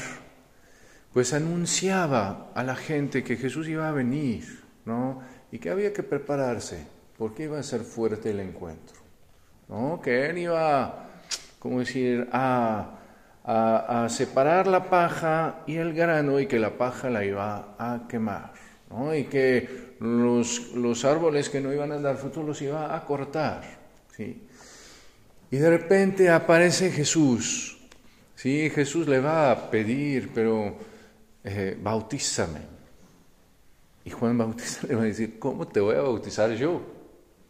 pues 1.14 1.34
anunciaba 1.34 2.52
a 2.56 2.64
la 2.64 2.76
gente 2.76 3.24
que 3.24 3.36
Jesús 3.36 3.68
iba 3.68 3.90
a 3.90 3.92
venir, 3.92 4.64
¿no? 4.86 5.22
Y 5.52 5.60
que 5.60 5.70
había 5.70 5.94
que 5.94 6.04
prepararse, 6.04 6.88
porque 7.18 7.44
iba 7.44 7.60
a 7.60 7.64
ser 7.64 7.82
fuerte 7.82 8.32
el 8.32 8.40
encuentro, 8.40 8.98
¿no? 9.68 10.02
Que 10.02 10.30
él 10.30 10.38
iba, 10.38 11.10
como 11.60 11.80
decir, 11.80 12.28
a, 12.32 13.00
a, 13.48 14.08
separar 14.10 14.68
la 14.68 14.90
paja 14.90 15.64
y 15.68 15.76
el 15.76 15.94
grano 15.94 16.40
y 16.40 16.48
que 16.48 16.60
la 16.60 16.78
paja 16.78 17.10
la 17.10 17.24
iba 17.24 17.76
a 17.78 18.08
quemar, 18.10 18.54
¿no? 18.90 19.14
Y 19.14 19.26
que 19.26 19.96
los, 20.00 20.74
los 20.74 21.06
árboles 21.06 21.50
que 21.50 21.62
no 21.62 21.72
iban 21.72 21.92
a 21.92 22.00
dar 22.00 22.18
fruto 22.18 22.42
los 22.42 22.62
iba 22.62 22.96
a 22.96 23.06
cortar, 23.06 23.64
¿sí? 24.16 24.42
Y 25.52 25.58
de 25.58 25.70
repente 25.70 26.30
aparece 26.30 26.92
Jesús, 26.92 27.78
¿sí? 28.36 28.70
Jesús 28.72 29.08
le 29.08 29.20
va 29.20 29.52
a 29.52 29.70
pedir, 29.70 30.32
pero 30.34 30.76
eh, 31.44 31.78
bautízame. 31.80 32.62
Y 34.06 34.10
Juan 34.10 34.38
Bautista 34.38 34.88
le 34.88 34.96
va 34.96 35.04
a 35.04 35.06
decir, 35.06 35.38
¿cómo 35.38 35.68
te 35.68 35.80
voy 35.80 35.96
a 35.96 36.02
bautizar 36.02 36.52
yo? 36.56 36.82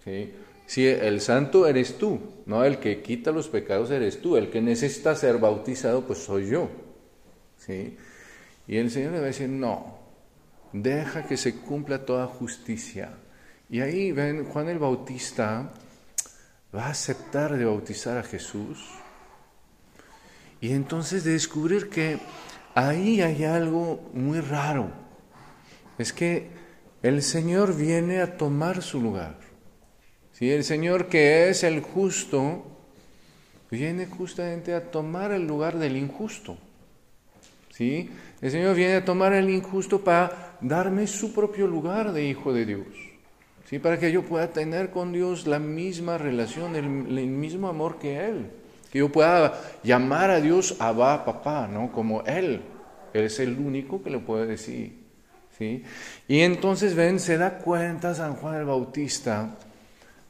¿Sí? 0.04 0.34
Si 0.66 0.88
el 0.88 1.22
santo 1.22 1.68
eres 1.68 1.98
tú, 1.98 2.20
no 2.46 2.64
el 2.64 2.80
que 2.80 3.02
quita 3.02 3.32
los 3.32 3.48
pecados 3.48 3.92
eres 3.92 4.22
tú, 4.22 4.36
el 4.36 4.50
que 4.50 4.62
necesita 4.62 5.16
ser 5.16 5.38
bautizado, 5.38 6.02
pues 6.02 6.20
soy 6.20 6.48
yo. 6.48 6.70
¿Sí? 7.58 7.98
Y 8.68 8.78
el 8.78 8.90
Señor 8.90 9.12
le 9.12 9.20
va 9.20 9.26
a 9.26 9.28
decir, 9.28 9.50
no, 9.50 10.00
deja 10.74 11.28
que 11.28 11.38
se 11.38 11.56
cumpla 11.56 12.06
toda 12.06 12.28
justicia. 12.28 13.14
Y 13.70 13.82
ahí 13.82 14.12
ven, 14.12 14.46
Juan 14.46 14.70
el 14.70 14.80
Bautista 14.80 15.72
va 16.76 16.88
a 16.88 16.90
aceptar 16.90 17.58
de 17.58 17.66
bautizar 17.66 18.18
a 18.18 18.24
Jesús 18.24 18.86
y 20.62 20.72
entonces 20.72 21.24
de 21.24 21.32
descubrir 21.32 21.90
que 21.90 22.20
ahí 22.74 23.22
hay 23.22 23.44
algo 23.44 24.10
muy 24.14 24.40
raro. 24.40 24.90
Es 25.98 26.12
que 26.12 26.50
el 27.02 27.22
Señor 27.22 27.76
viene 27.76 28.22
a 28.22 28.38
tomar 28.38 28.82
su 28.82 29.00
lugar. 29.00 29.38
Si 30.38 30.52
El 30.52 30.66
Señor 30.66 31.08
que 31.08 31.50
es 31.50 31.64
el 31.64 31.80
justo, 31.80 32.62
viene 33.72 34.06
justamente 34.06 34.74
a 34.74 34.92
tomar 34.92 35.32
el 35.32 35.48
lugar 35.48 35.80
del 35.80 35.96
injusto. 35.96 36.58
¿Sí? 37.72 38.10
El 38.42 38.52
Señor 38.52 38.76
viene 38.76 38.96
a 38.96 39.06
tomar 39.06 39.32
el 39.32 39.50
injusto 39.50 40.04
para 40.04 40.58
darme 40.60 41.08
su 41.08 41.34
propio 41.34 41.68
lugar 41.68 42.12
de 42.12 42.26
hijo 42.26 42.52
de 42.52 42.66
Dios. 42.66 42.86
¿Sí? 43.70 43.80
Para 43.80 43.98
que 43.98 44.12
yo 44.12 44.24
pueda 44.24 44.52
tener 44.52 44.90
con 44.90 45.14
Dios 45.14 45.48
la 45.48 45.60
misma 45.60 46.18
relación, 46.18 46.76
el, 46.76 46.90
mismo 46.90 47.70
amor 47.70 47.98
que 47.98 48.26
Él 48.26 48.50
que 48.92 49.00
yo 49.00 49.12
pueda 49.12 49.60
llamar 49.84 50.32
a 50.32 50.40
Dios 50.40 50.76
Abba, 50.80 51.26
papá, 51.26 51.68
¿no? 51.68 51.92
Como 51.92 52.24
Él. 52.24 52.62
Él 53.14 53.24
es 53.24 53.40
el 53.40 53.58
único 53.58 54.04
que 54.04 54.10
le 54.10 54.20
puede 54.20 54.46
decir. 54.46 55.02
¿sí? 55.58 55.84
Y 56.28 56.42
entonces, 56.42 56.94
ven, 56.94 57.20
se 57.20 57.38
da 57.38 57.58
cuenta 57.58 58.14
San 58.14 58.36
Juan 58.36 58.56
el 58.56 58.66
Bautista 58.66 59.56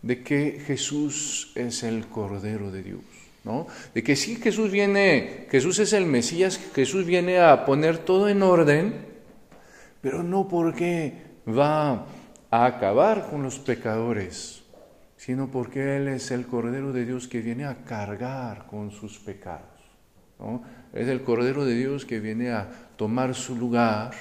de 0.06 0.22
que 0.22 0.62
Jesús 0.66 1.52
es 1.56 1.82
el 1.82 2.06
Cordero 2.06 2.70
de 2.70 2.84
Dios. 2.84 3.02
¿no? 3.44 3.66
De 3.94 4.04
que 4.04 4.16
sí, 4.16 4.36
Jesús 4.36 4.70
viene, 4.70 5.48
Jesús 5.50 5.80
es 5.80 5.94
el 5.94 6.06
Mesías, 6.06 6.60
Jesús 6.76 7.06
viene 7.06 7.40
a 7.40 7.66
poner 7.66 7.98
todo 7.98 8.30
en 8.30 8.44
orden, 8.44 8.94
pero 10.02 10.22
no 10.22 10.48
porque 10.48 11.14
va 11.48 12.06
a 12.52 12.66
acabar 12.66 13.28
con 13.32 13.42
los 13.42 13.58
pecadores, 13.58 14.64
sino 15.18 15.50
porque 15.50 15.98
Él 15.98 16.08
es 16.08 16.30
el 16.30 16.46
Cordero 16.46 16.94
de 16.94 17.06
Dios 17.06 17.28
que 17.28 17.42
viene 17.42 17.66
a 17.66 17.84
cargar 17.84 18.68
con 18.68 18.92
sus 18.92 19.18
pecados. 19.18 19.64
Es 20.94 21.08
el 21.08 21.24
Cordero 21.24 21.66
de 21.66 21.74
Dios 21.74 22.06
que 22.06 22.20
viene 22.20 22.52
a 22.52 22.70
tomar 22.96 23.34
su 23.34 23.56
lugar, 23.56 24.12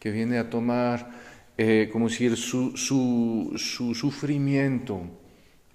que 0.00 0.10
viene 0.10 0.38
a 0.38 0.50
tomar, 0.50 1.08
eh, 1.56 1.88
como 1.92 2.08
decir, 2.08 2.36
su, 2.36 2.76
su, 2.76 3.52
su 3.56 3.94
sufrimiento, 3.94 5.19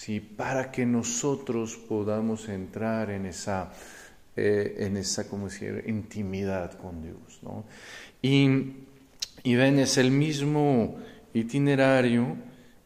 ¿sí? 0.06 0.20
para 0.20 0.72
que 0.72 0.86
nosotros 0.86 1.78
podamos 1.78 2.48
entrar 2.48 3.10
en 3.10 3.26
esa, 3.26 3.72
eh, 4.36 4.76
en 4.80 4.98
esa 4.98 5.28
como 5.28 5.46
decir, 5.46 5.84
intimidad 5.88 6.78
con 6.78 7.02
Dios. 7.02 7.40
¿no? 7.42 7.66
Y, 8.22 8.48
y, 9.42 9.56
ven, 9.56 9.80
es 9.80 9.98
el 9.98 10.12
mismo 10.12 10.98
itinerario 11.34 12.36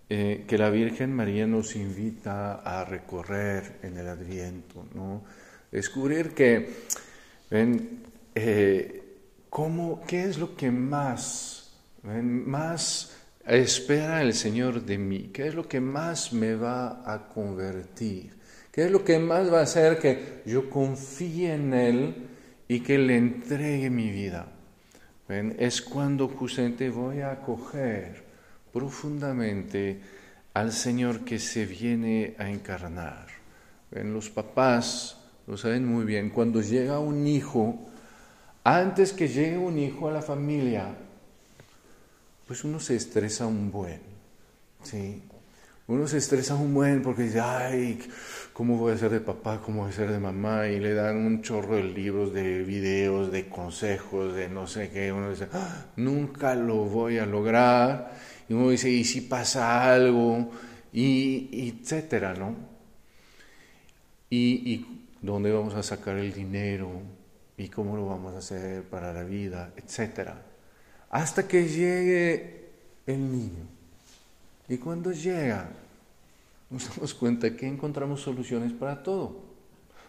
eh, 0.10 0.46
que 0.48 0.58
la 0.58 0.70
Virgen 0.70 1.14
María 1.14 1.46
nos 1.46 1.76
invita 1.76 2.56
a 2.56 2.86
recorrer 2.86 3.80
en 3.84 3.98
el 3.98 4.08
Adviento. 4.08 4.86
¿no? 4.96 5.22
Descubrir 5.74 6.34
que, 6.34 6.70
ven, 7.52 8.00
eh, 8.34 9.04
¿cómo, 9.50 10.02
¿qué 10.08 10.24
es 10.24 10.38
lo 10.38 10.56
que 10.56 10.72
más, 10.72 11.74
más 12.04 13.19
espera 13.58 14.22
el 14.22 14.34
Señor 14.34 14.84
de 14.84 14.98
mí? 14.98 15.29
¿Qué 15.34 15.48
es 15.48 15.56
lo 15.56 15.68
que 15.68 15.79
más 15.79 16.34
me 16.34 16.56
va 16.56 17.01
a 17.06 17.27
convertir? 17.29 18.38
¿Qué 18.72 18.86
es 18.86 18.91
lo 18.91 19.03
que 19.03 19.20
más 19.20 19.51
va 19.51 19.60
a 19.60 19.63
hacer 19.63 20.00
que 20.00 20.44
yo 20.46 20.70
confíe 20.70 21.53
en 21.53 21.74
Él 21.74 22.15
y 22.68 22.82
que 22.82 22.98
le 22.98 23.18
entregue 23.18 23.89
mi 23.89 24.10
vida? 24.12 24.48
¿Ven? 25.27 25.56
Es 25.60 25.82
cuando 25.82 26.27
justamente 26.27 26.89
voy 26.89 27.22
a 27.22 27.32
acoger 27.32 28.24
profundamente 28.72 30.00
al 30.53 30.72
Señor 30.72 31.25
que 31.25 31.39
se 31.39 31.65
viene 31.65 32.36
a 32.38 32.50
encarnar. 32.50 33.27
¿Ven? 33.91 34.13
Los 34.13 34.29
papás 34.29 35.18
lo 35.48 35.58
saben 35.58 35.86
muy 35.86 36.06
bien. 36.06 36.29
Cuando 36.29 36.62
llega 36.62 37.00
un 37.00 37.25
hijo, 37.25 37.89
antes 38.63 39.13
que 39.13 39.27
llegue 39.27 39.58
un 39.58 39.79
hijo 39.79 40.08
a 40.08 40.12
la 40.12 40.22
familia, 40.22 40.96
pues 42.50 42.63
uno 42.63 42.79
se 42.79 42.96
estresa 42.96 43.46
un 43.46 43.72
buen, 43.72 44.01
¿sí? 44.82 45.22
Uno 45.86 46.08
se 46.08 46.18
estresa 46.18 46.56
un 46.56 46.74
buen 46.74 47.03
porque 47.03 47.22
dice, 47.22 47.39
ay, 47.41 48.00
¿cómo 48.53 48.75
voy 48.75 48.91
a 48.91 48.98
ser 48.98 49.12
de 49.12 49.20
papá? 49.20 49.62
¿Cómo 49.63 49.84
voy 49.84 49.91
a 49.91 49.96
ser 49.96 50.10
de 50.12 50.18
mamá? 50.18 50.68
Y 50.68 50.79
le 50.79 50.96
dan 50.96 51.18
un 51.18 51.44
chorro 51.44 51.75
de 51.75 51.84
libros, 51.84 52.34
de 52.34 52.63
videos, 52.63 53.32
de 53.32 53.48
consejos, 53.50 54.34
de 54.34 54.50
no 54.50 54.65
sé 54.65 54.89
qué. 54.89 55.12
Uno 55.12 55.29
dice, 55.29 55.48
ah, 55.53 55.86
nunca 55.98 56.56
lo 56.56 56.86
voy 56.86 57.20
a 57.20 57.27
lograr. 57.27 58.18
Y 58.50 58.53
uno 58.53 58.72
dice, 58.72 58.89
¿y 58.89 59.03
si 59.03 59.22
pasa 59.22 59.94
algo? 59.94 60.50
Y, 60.91 61.70
etcétera, 61.70 62.34
¿no? 62.34 62.56
Y, 64.32 64.74
y 64.74 65.08
dónde 65.22 65.51
vamos 65.51 65.75
a 65.75 65.84
sacar 65.84 66.18
el 66.18 66.34
dinero 66.34 66.89
y 67.58 67.68
cómo 67.68 67.96
lo 67.96 68.08
vamos 68.08 68.34
a 68.34 68.39
hacer 68.39 68.82
para 68.86 69.13
la 69.13 69.22
vida, 69.22 69.72
etcétera 69.77 70.50
hasta 71.10 71.48
que 71.48 71.68
llegue 71.68 72.70
el 73.06 73.32
niño. 73.32 73.68
Y 74.68 74.78
cuando 74.78 75.12
llega, 75.12 75.70
nos 76.70 76.88
damos 76.89 77.13
cuenta 77.13 77.56
que 77.56 77.68
encontramos 77.68 78.22
soluciones 78.22 78.72
para 78.74 79.01
todo. 79.01 79.50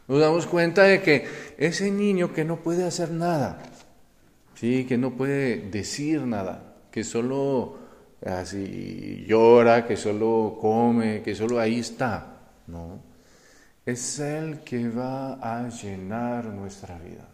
Nos 0.07 0.21
damos 0.21 0.47
cuenta 0.47 0.83
de 0.83 1.01
que 1.03 1.27
ese 1.57 1.91
niño 1.91 2.33
que 2.33 2.45
no 2.45 2.57
puede 2.57 2.85
hacer 2.85 3.11
nada, 3.11 3.63
¿sí? 4.55 4.85
que 4.85 4.99
no 4.99 5.13
puede 5.13 5.71
decir 5.71 6.23
nada, 6.23 6.75
que 6.91 7.05
solo 7.05 7.79
así 8.27 9.25
llora, 9.27 9.87
que 9.87 9.97
solo 9.97 10.59
come, 10.61 11.23
que 11.23 11.35
solo 11.35 11.59
ahí 11.59 11.79
está, 11.79 12.41
¿no? 12.67 13.01
Es 13.87 14.19
el 14.19 14.61
que 14.61 14.89
va 14.89 15.35
a 15.35 15.69
llenar 15.69 16.47
nuestra 16.47 16.99
vida. 16.99 17.27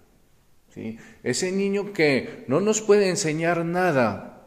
Ese 1.23 1.53
niño 1.53 1.93
que 1.93 2.45
no 2.49 2.61
nos 2.61 2.83
puede 2.83 3.09
enseñar 3.09 3.65
nada, 3.65 4.47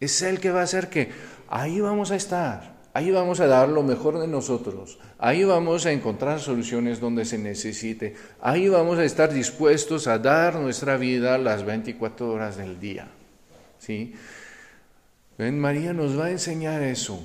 es 0.00 0.20
el 0.22 0.40
que 0.40 0.50
va 0.50 0.60
a 0.60 0.64
hacer 0.64 0.88
que 0.88 1.10
ahí 1.48 1.80
vamos 1.80 2.10
a 2.10 2.16
estar, 2.16 2.74
ahí 2.92 3.10
vamos 3.10 3.38
a 3.40 3.46
dar 3.46 3.68
lo 3.68 3.82
mejor 3.82 4.18
de 4.18 4.26
nosotros, 4.26 4.98
ahí 5.18 5.44
vamos 5.44 5.86
a 5.86 5.92
encontrar 5.92 6.40
soluciones 6.40 7.00
donde 7.00 7.24
se 7.24 7.38
necesite, 7.38 8.16
ahí 8.40 8.68
vamos 8.68 8.98
a 8.98 9.04
estar 9.04 9.32
dispuestos 9.32 10.08
a 10.08 10.18
dar 10.18 10.56
nuestra 10.56 10.96
vida 10.96 11.38
las 11.38 11.64
24 11.64 12.30
horas 12.30 12.56
del 12.56 12.80
día. 12.80 13.06
¿sí? 13.78 14.14
Ven, 15.38 15.60
María 15.60 15.92
nos 15.92 16.18
va 16.18 16.26
a 16.26 16.30
enseñar 16.30 16.82
eso, 16.82 17.22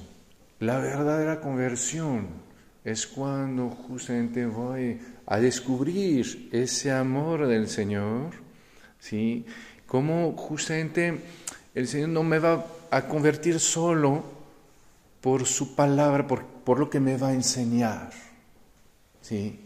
la 0.60 0.78
verdadera 0.78 1.42
conversión 1.42 2.49
es 2.84 3.06
cuando 3.08 3.70
justamente 3.70 4.46
voy 4.46 5.00
a 5.26 5.40
descubrir 5.40 6.50
ese 6.52 6.92
amor 6.92 7.48
del 7.48 7.68
Señor, 7.68 8.32
¿sí? 9.00 9.46
Cómo 9.86 10.34
justamente 10.34 11.20
el 11.76 11.88
Señor 11.88 12.10
no 12.10 12.24
me 12.24 12.40
va 12.40 12.66
a 12.90 13.08
convertir 13.08 13.60
solo 13.60 14.24
por 15.22 15.46
su 15.46 15.76
palabra, 15.76 16.26
por, 16.26 16.46
por 16.46 16.80
lo 16.80 16.90
que 16.90 17.00
me 17.00 17.18
va 17.18 17.30
a 17.30 17.34
enseñar, 17.34 18.12
¿sí? 19.22 19.60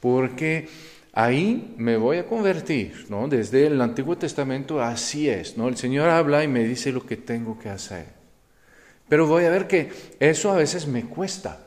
Porque 0.00 0.68
ahí 1.12 1.74
me 1.78 1.96
voy 1.96 2.18
a 2.18 2.26
convertir, 2.26 3.06
¿no? 3.08 3.26
Desde 3.28 3.66
el 3.66 3.80
Antiguo 3.80 4.18
Testamento 4.18 4.82
así 4.82 5.28
es, 5.28 5.56
¿no? 5.56 5.68
El 5.68 5.76
Señor 5.76 6.10
habla 6.10 6.44
y 6.44 6.48
me 6.48 6.64
dice 6.64 6.92
lo 6.92 7.06
que 7.06 7.16
tengo 7.16 7.58
que 7.58 7.70
hacer. 7.70 8.06
Pero 9.08 9.26
voy 9.26 9.44
a 9.44 9.50
ver 9.50 9.66
que 9.66 9.90
eso 10.20 10.52
a 10.52 10.56
veces 10.56 10.86
me 10.86 11.04
cuesta. 11.04 11.60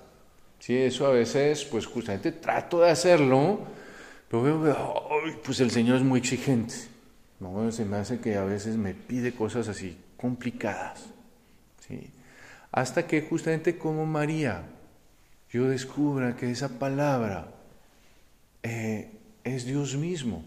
Sí, 0.60 0.76
eso 0.76 1.08
a 1.08 1.12
veces, 1.12 1.66
pues 1.66 1.86
justamente 1.86 2.32
trato 2.32 2.82
de 2.82 2.90
hacerlo, 2.90 3.60
pero 4.30 4.44
veo 4.44 4.64
que 4.64 5.32
pues 5.44 5.60
el 5.60 5.72
Señor 5.72 5.98
es 5.98 6.04
muy 6.04 6.20
exigente. 6.20 6.76
¿no? 7.40 7.72
Se 7.72 7.86
me 7.86 7.98
hace 7.98 8.20
que 8.20 8.36
a 8.36 8.44
veces 8.44 8.76
me 8.78 8.94
pide 8.94 9.34
cosas 9.34 9.68
así 9.68 9.98
complicadas. 10.18 11.06
¿sí? 11.88 12.10
Hasta 12.72 13.08
que 13.08 13.22
justamente 13.22 13.78
como 13.78 14.06
María, 14.06 14.64
yo 15.52 15.70
descubra 15.70 16.36
que 16.36 16.52
esa 16.52 16.80
palabra 16.80 17.48
eh, 18.64 19.12
es 19.44 19.66
Dios 19.66 19.96
mismo. 19.96 20.44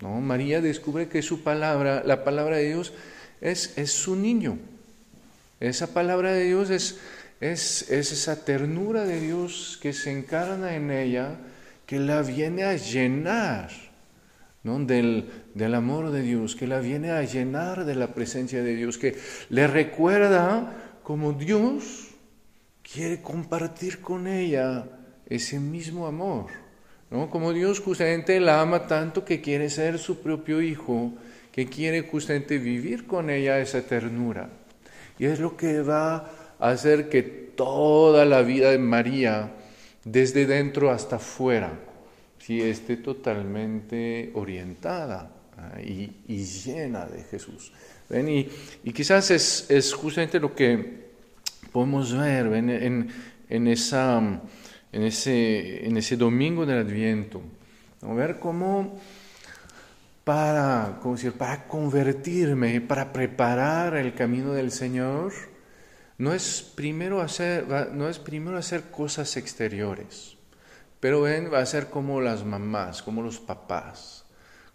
¿no? 0.00 0.20
María 0.20 0.60
descubre 0.60 1.08
que 1.08 1.22
su 1.22 1.42
palabra, 1.42 2.02
la 2.04 2.24
palabra 2.24 2.56
de 2.56 2.68
Dios, 2.68 2.92
es, 3.40 3.76
es 3.76 3.92
su 3.92 4.16
niño. 4.16 4.58
Esa 5.60 5.92
palabra 5.92 6.32
de 6.32 6.44
Dios 6.44 6.70
es, 6.70 7.00
es, 7.40 7.90
esa 7.90 8.44
ternura 8.44 9.04
de 9.04 9.20
Dios 9.20 9.78
que 9.80 9.92
se 9.92 10.10
encarna 10.12 10.76
en 10.76 10.90
ella, 10.90 11.38
que 11.86 11.98
la 11.98 12.22
viene 12.22 12.64
a 12.64 12.76
llenar 12.76 13.70
¿no? 14.62 14.78
del, 14.78 15.30
del 15.54 15.74
amor 15.74 16.10
de 16.10 16.22
Dios, 16.22 16.54
que 16.54 16.66
la 16.66 16.80
viene 16.80 17.10
a 17.10 17.22
llenar 17.22 17.84
de 17.84 17.94
la 17.94 18.14
presencia 18.14 18.62
de 18.62 18.76
Dios, 18.76 18.98
que 18.98 19.16
le 19.48 19.66
recuerda 19.66 20.98
como 21.02 21.32
Dios 21.32 22.08
quiere 22.82 23.22
compartir 23.22 24.00
con 24.00 24.26
ella 24.26 24.84
ese 25.26 25.58
mismo 25.58 26.06
amor. 26.06 26.46
¿no? 27.10 27.30
Como 27.30 27.52
Dios 27.52 27.80
justamente 27.80 28.38
la 28.38 28.60
ama 28.60 28.86
tanto 28.86 29.24
que 29.24 29.40
quiere 29.40 29.70
ser 29.70 29.98
su 29.98 30.20
propio 30.20 30.60
hijo, 30.60 31.14
que 31.50 31.66
quiere 31.66 32.02
justamente 32.02 32.58
vivir 32.58 33.06
con 33.06 33.30
ella 33.30 33.58
esa 33.58 33.82
ternura. 33.82 34.50
Y 35.18 35.26
es 35.26 35.40
lo 35.40 35.56
que 35.56 35.82
va 35.82 36.39
hacer 36.60 37.08
que 37.08 37.22
toda 37.22 38.24
la 38.24 38.42
vida 38.42 38.70
de 38.70 38.78
María, 38.78 39.52
desde 40.04 40.46
dentro 40.46 40.90
hasta 40.90 41.18
fuera, 41.18 41.72
si 42.38 42.60
esté 42.60 42.96
totalmente 42.96 44.30
orientada 44.34 45.30
ah, 45.56 45.80
y, 45.80 46.10
llena 46.26 47.06
de 47.06 47.22
Jesús. 47.24 47.72
Y, 48.10 48.48
y, 48.84 48.92
quizás 48.92 49.30
es, 49.30 49.70
es, 49.70 49.92
justamente 49.92 50.40
lo 50.40 50.54
que 50.54 51.10
podemos 51.70 52.16
ver 52.16 52.46
en, 52.46 53.10
en, 53.48 53.66
esa, 53.68 54.18
en, 54.92 55.02
ese, 55.02 55.86
en 55.86 55.96
ese 55.96 56.16
domingo 56.16 56.66
del 56.66 56.78
Adviento. 56.78 57.40
Ver 58.02 58.38
cómo 58.38 58.98
para, 60.24 60.98
decir, 61.04 61.32
para 61.32 61.66
convertirme, 61.66 62.80
para 62.80 63.12
preparar 63.12 63.96
el 63.96 64.14
camino 64.14 64.52
del 64.52 64.70
Señor, 64.70 65.32
no 66.20 66.34
es 66.34 66.60
primero 66.74 67.22
hacer, 67.22 67.66
no 67.92 68.06
es 68.06 68.18
primero 68.18 68.58
hacer 68.58 68.90
cosas 68.90 69.38
exteriores, 69.38 70.36
pero 71.00 71.22
ven, 71.22 71.50
va 71.50 71.60
a 71.60 71.66
ser 71.66 71.86
como 71.86 72.20
las 72.20 72.44
mamás, 72.44 73.02
como 73.02 73.22
los 73.22 73.40
papás. 73.40 74.26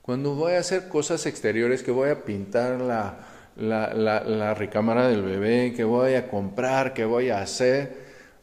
Cuando 0.02 0.34
voy 0.34 0.54
a 0.54 0.60
hacer 0.60 0.88
cosas 0.88 1.28
exteriores, 1.28 1.84
que 1.84 1.92
voy 1.92 2.10
a 2.10 2.26
pintar 2.26 2.82
la, 2.82 3.20
la, 3.58 3.94
la, 3.94 4.54
recámara 4.56 5.08
del 5.08 5.22
bebé, 5.22 5.72
qué 5.76 5.84
voy 5.84 6.16
a 6.16 6.28
comprar, 6.28 6.96
qué 6.96 7.06
voy 7.06 7.30
a 7.30 7.42
hacer. 7.42 7.96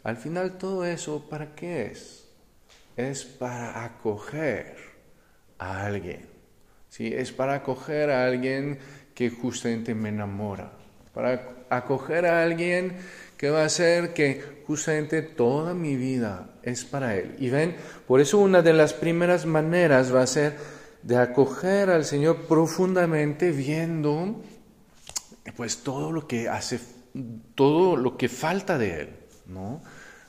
Al 0.05 0.17
final 0.17 0.57
todo 0.57 0.85
eso, 0.85 1.29
¿para 1.29 1.57
qué 1.57 1.87
es? 1.87 2.29
Es 2.97 3.25
para 3.25 3.85
acoger 3.85 4.77
a 5.59 5.87
alguien. 5.87 6.25
¿sí? 6.89 7.13
Es 7.13 7.33
para 7.33 7.55
acoger 7.55 8.11
a 8.11 8.27
alguien 8.27 8.79
que 9.13 9.29
justamente 9.29 9.93
me 9.93 10.11
enamora. 10.11 10.71
Para 11.13 11.62
acoger 11.77 12.27
a 12.27 12.43
alguien 12.43 12.97
que 13.37 13.51
va 13.51 13.63
a 13.63 13.67
hacer 13.67 14.15
que 14.15 14.63
justamente 14.67 15.23
toda 15.23 15.75
mi 15.75 15.97
vida 15.97 16.51
es 16.63 16.85
para 16.85 17.17
Él. 17.17 17.35
Y 17.39 17.51
ven, 17.51 17.77
por 18.07 18.21
eso 18.21 18.39
una 18.39 18.63
de 18.63 18.73
las 18.73 18.93
primeras 18.93 19.47
maneras 19.47 20.15
va 20.15 20.23
a 20.23 20.27
ser 20.27 20.57
de 21.03 21.17
acoger 21.17 21.91
al 21.91 22.05
Señor 22.05 22.47
profundamente 22.47 23.51
viendo 23.51 24.41
pues 25.57 25.79
todo 25.79 26.13
lo 26.13 26.29
que 26.29 26.49
hace, 26.49 26.79
todo 27.55 27.97
lo 27.97 28.17
que 28.17 28.29
falta 28.29 28.79
de 28.79 29.01
Él, 29.01 29.09
¿no? 29.47 29.83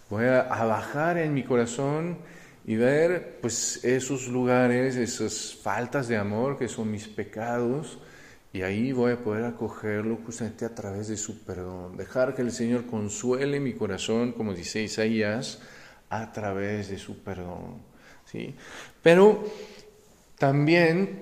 Voy 0.09 0.25
a, 0.25 0.43
bajar 0.43 1.17
en 1.17 1.33
mi 1.33 1.43
corazón 1.43 2.19
y 2.65 2.75
ver 2.75 3.39
pues 3.41 3.83
esos 3.83 4.27
lugares, 4.27 4.95
esas 4.95 5.55
faltas 5.55 6.07
de 6.07 6.17
amor 6.17 6.57
que 6.57 6.67
son 6.67 6.91
mis 6.91 7.07
pecados, 7.07 7.99
y 8.53 8.61
ahí 8.61 8.91
voy 8.91 9.13
a 9.13 9.17
poder 9.17 9.45
acogerlo 9.45 10.19
justamente 10.23 10.63
a 10.63 10.75
través 10.75 11.07
de 11.07 11.17
su 11.17 11.39
perdón. 11.43 11.97
Dejar 11.97 12.35
que 12.35 12.43
el 12.43 12.51
Señor 12.51 12.85
consuele 12.85 13.59
mi 13.59 13.73
corazón, 13.73 14.31
como 14.31 14.53
dice 14.53 14.83
Isaías, 14.83 15.59
a 16.09 16.31
través 16.31 16.89
de 16.89 16.99
su 16.99 17.23
perdón. 17.23 17.81
¿sí? 18.25 18.53
Pero 19.01 19.43
también, 20.37 21.19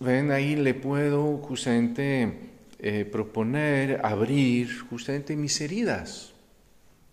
ven, 0.00 0.32
ahí 0.32 0.56
le 0.56 0.74
puedo 0.74 1.36
justamente 1.38 2.50
eh, 2.80 3.04
proponer 3.04 4.00
abrir 4.04 4.80
justamente 4.90 5.36
mis 5.36 5.60
heridas. 5.60 6.32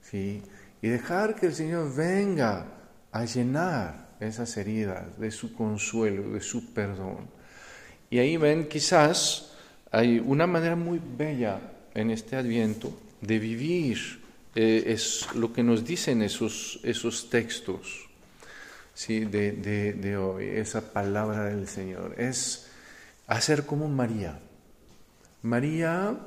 ¿sí? 0.01 0.41
Y 0.81 0.87
dejar 0.87 1.35
que 1.35 1.45
el 1.45 1.53
Señor 1.53 1.95
venga 1.95 2.65
a 3.11 3.25
llenar 3.25 4.15
esas 4.19 4.57
heridas 4.57 5.19
de 5.19 5.29
su 5.29 5.53
consuelo, 5.53 6.31
de 6.31 6.41
su 6.41 6.73
perdón. 6.73 7.34
Y 8.09 8.19
ahí 8.19 8.37
ven, 8.37 8.67
quizás 8.67 9.51
hay 9.91 10.19
una 10.19 10.47
manera 10.47 10.75
muy 10.75 10.99
bella 10.99 11.59
en 11.93 12.11
este 12.11 12.35
adviento 12.35 12.93
de 13.21 13.39
vivir, 13.39 14.21
eh, 14.55 14.83
es 14.87 15.27
lo 15.35 15.51
que 15.51 15.63
nos 15.63 15.85
dicen 15.85 16.21
esos, 16.21 16.79
esos 16.83 17.29
textos 17.29 18.07
¿sí? 18.93 19.25
de, 19.25 19.51
de, 19.93 20.17
hoy, 20.17 20.45
esa 20.45 20.93
palabra 20.93 21.45
del 21.45 21.67
Señor, 21.67 22.15
es 22.17 22.67
hacer 23.27 23.65
como 23.65 23.87
María. 23.87 24.39
María, 25.41 26.17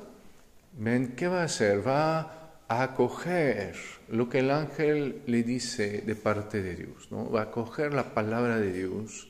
ven, 0.77 1.13
¿qué 1.15 1.27
va 1.27 1.41
a 1.41 1.45
hacer? 1.45 1.85
Va 1.85 2.53
a 2.67 2.83
acoger 2.83 3.75
lo 4.09 4.29
que 4.29 4.39
el 4.39 4.51
ángel 4.51 5.21
le 5.25 5.43
dice 5.43 6.01
de 6.01 6.15
parte 6.15 6.61
de 6.61 6.75
Dios, 6.75 7.11
¿no? 7.11 7.29
Va 7.29 7.41
a 7.41 7.43
acoger 7.45 7.93
la 7.93 8.13
palabra 8.13 8.59
de 8.59 8.71
Dios 8.71 9.27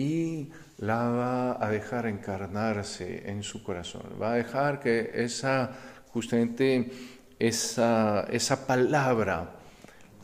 y 0.00 0.50
la 0.78 1.10
va 1.10 1.64
a 1.64 1.70
dejar 1.70 2.06
encarnarse 2.06 3.30
en 3.30 3.42
su 3.42 3.62
corazón, 3.62 4.02
va 4.20 4.32
a 4.32 4.36
dejar 4.36 4.80
que 4.80 5.10
esa, 5.12 5.72
justamente 6.08 6.90
esa, 7.38 8.26
esa 8.30 8.66
palabra 8.66 9.56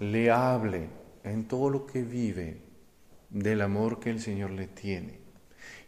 le 0.01 0.31
hable 0.31 0.89
en 1.25 1.47
todo 1.47 1.69
lo 1.69 1.87
que 1.87 2.03
vive 2.03 2.63
del 3.29 3.61
amor 3.61 4.01
que 4.01 4.09
el 4.09 4.21
Señor 4.21 4.51
le 4.51 4.67
tiene. 4.67 5.21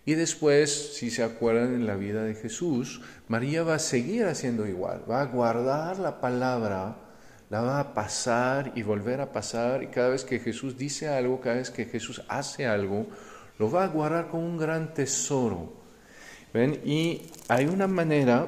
Y 0.04 0.14
después, 0.14 0.96
si 0.96 1.10
se 1.10 1.22
acuerdan 1.22 1.74
en 1.74 1.86
la 1.86 1.96
vida 1.96 2.24
de 2.24 2.34
Jesús, 2.34 3.00
María 3.26 3.62
va 3.62 3.76
a 3.76 3.78
seguir 3.78 4.26
haciendo 4.26 4.66
igual, 4.66 5.02
va 5.10 5.22
a 5.22 5.26
guardar 5.26 5.98
la 5.98 6.20
palabra, 6.20 6.96
la 7.48 7.62
va 7.62 7.80
a 7.80 7.94
pasar 7.94 8.72
y 8.74 8.82
volver 8.82 9.22
a 9.22 9.32
pasar, 9.32 9.82
y 9.82 9.86
cada 9.86 10.10
vez 10.10 10.24
que 10.24 10.40
Jesús 10.40 10.76
dice 10.76 11.08
algo, 11.08 11.40
cada 11.40 11.56
vez 11.56 11.70
que 11.70 11.86
Jesús 11.86 12.22
hace 12.28 12.66
algo, 12.66 13.06
lo 13.58 13.70
va 13.70 13.84
a 13.84 13.88
guardar 13.88 14.28
como 14.28 14.46
un 14.46 14.56
gran 14.56 14.94
tesoro. 14.94 15.72
¿Ven? 16.52 16.80
Y 16.84 17.22
hay 17.48 17.66
una 17.66 17.86
manera, 17.86 18.46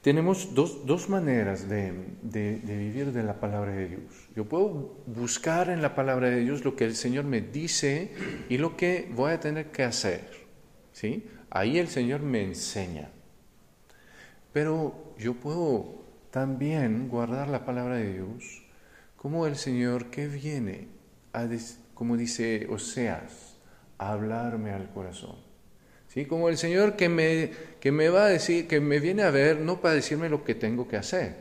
tenemos 0.00 0.54
dos, 0.54 0.86
dos 0.86 1.08
maneras 1.08 1.68
de, 1.68 1.92
de, 2.22 2.60
vivir 2.64 3.12
de 3.12 3.22
la 3.22 3.40
palabra 3.40 3.72
de 3.72 3.88
Dios. 3.88 4.28
Yo 4.34 4.46
puedo 4.46 4.96
buscar 5.06 5.68
en 5.68 5.82
la 5.82 5.94
palabra 5.94 6.30
de 6.30 6.40
Dios 6.40 6.64
lo 6.64 6.76
que 6.76 6.84
el 6.84 6.96
Señor 6.96 7.24
me 7.24 7.40
dice 7.40 8.12
y 8.48 8.58
lo 8.58 8.76
que 8.76 9.10
voy 9.14 9.32
a 9.32 9.40
tener 9.40 9.70
que 9.70 9.82
hacer. 9.82 10.30
¿sí? 10.92 11.28
Ahí 11.50 11.78
el 11.78 11.88
Señor 11.88 12.22
me 12.22 12.42
enseña. 12.42 13.10
Pero 14.52 15.14
yo 15.18 15.34
puedo 15.34 16.02
también 16.30 17.08
guardar 17.08 17.48
la 17.48 17.64
palabra 17.64 17.96
de 17.96 18.14
Dios 18.14 18.62
como 19.16 19.46
el 19.46 19.56
Señor 19.56 20.10
que 20.10 20.26
viene, 20.26 20.88
como 21.94 22.16
dice 22.16 22.66
Oseas, 22.70 23.51
hablarme 24.10 24.72
al 24.72 24.90
corazón. 24.90 25.36
¿Sí? 26.08 26.26
Como 26.26 26.48
el 26.48 26.58
Señor 26.58 26.96
que 26.96 27.08
me, 27.08 27.50
que 27.80 27.92
me 27.92 28.08
va 28.08 28.24
a 28.24 28.28
decir, 28.28 28.68
que 28.68 28.80
me 28.80 28.98
viene 28.98 29.22
a 29.22 29.30
ver 29.30 29.60
no 29.60 29.80
para 29.80 29.94
decirme 29.94 30.28
lo 30.28 30.44
que 30.44 30.54
tengo 30.54 30.86
que 30.88 30.96
hacer, 30.96 31.36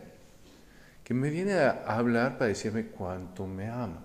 que 1.04 1.14
me 1.14 1.30
viene 1.30 1.54
a 1.54 1.84
hablar 1.88 2.38
para 2.38 2.50
decirme 2.50 2.86
cuánto 2.86 3.48
me 3.48 3.68
ama. 3.68 4.02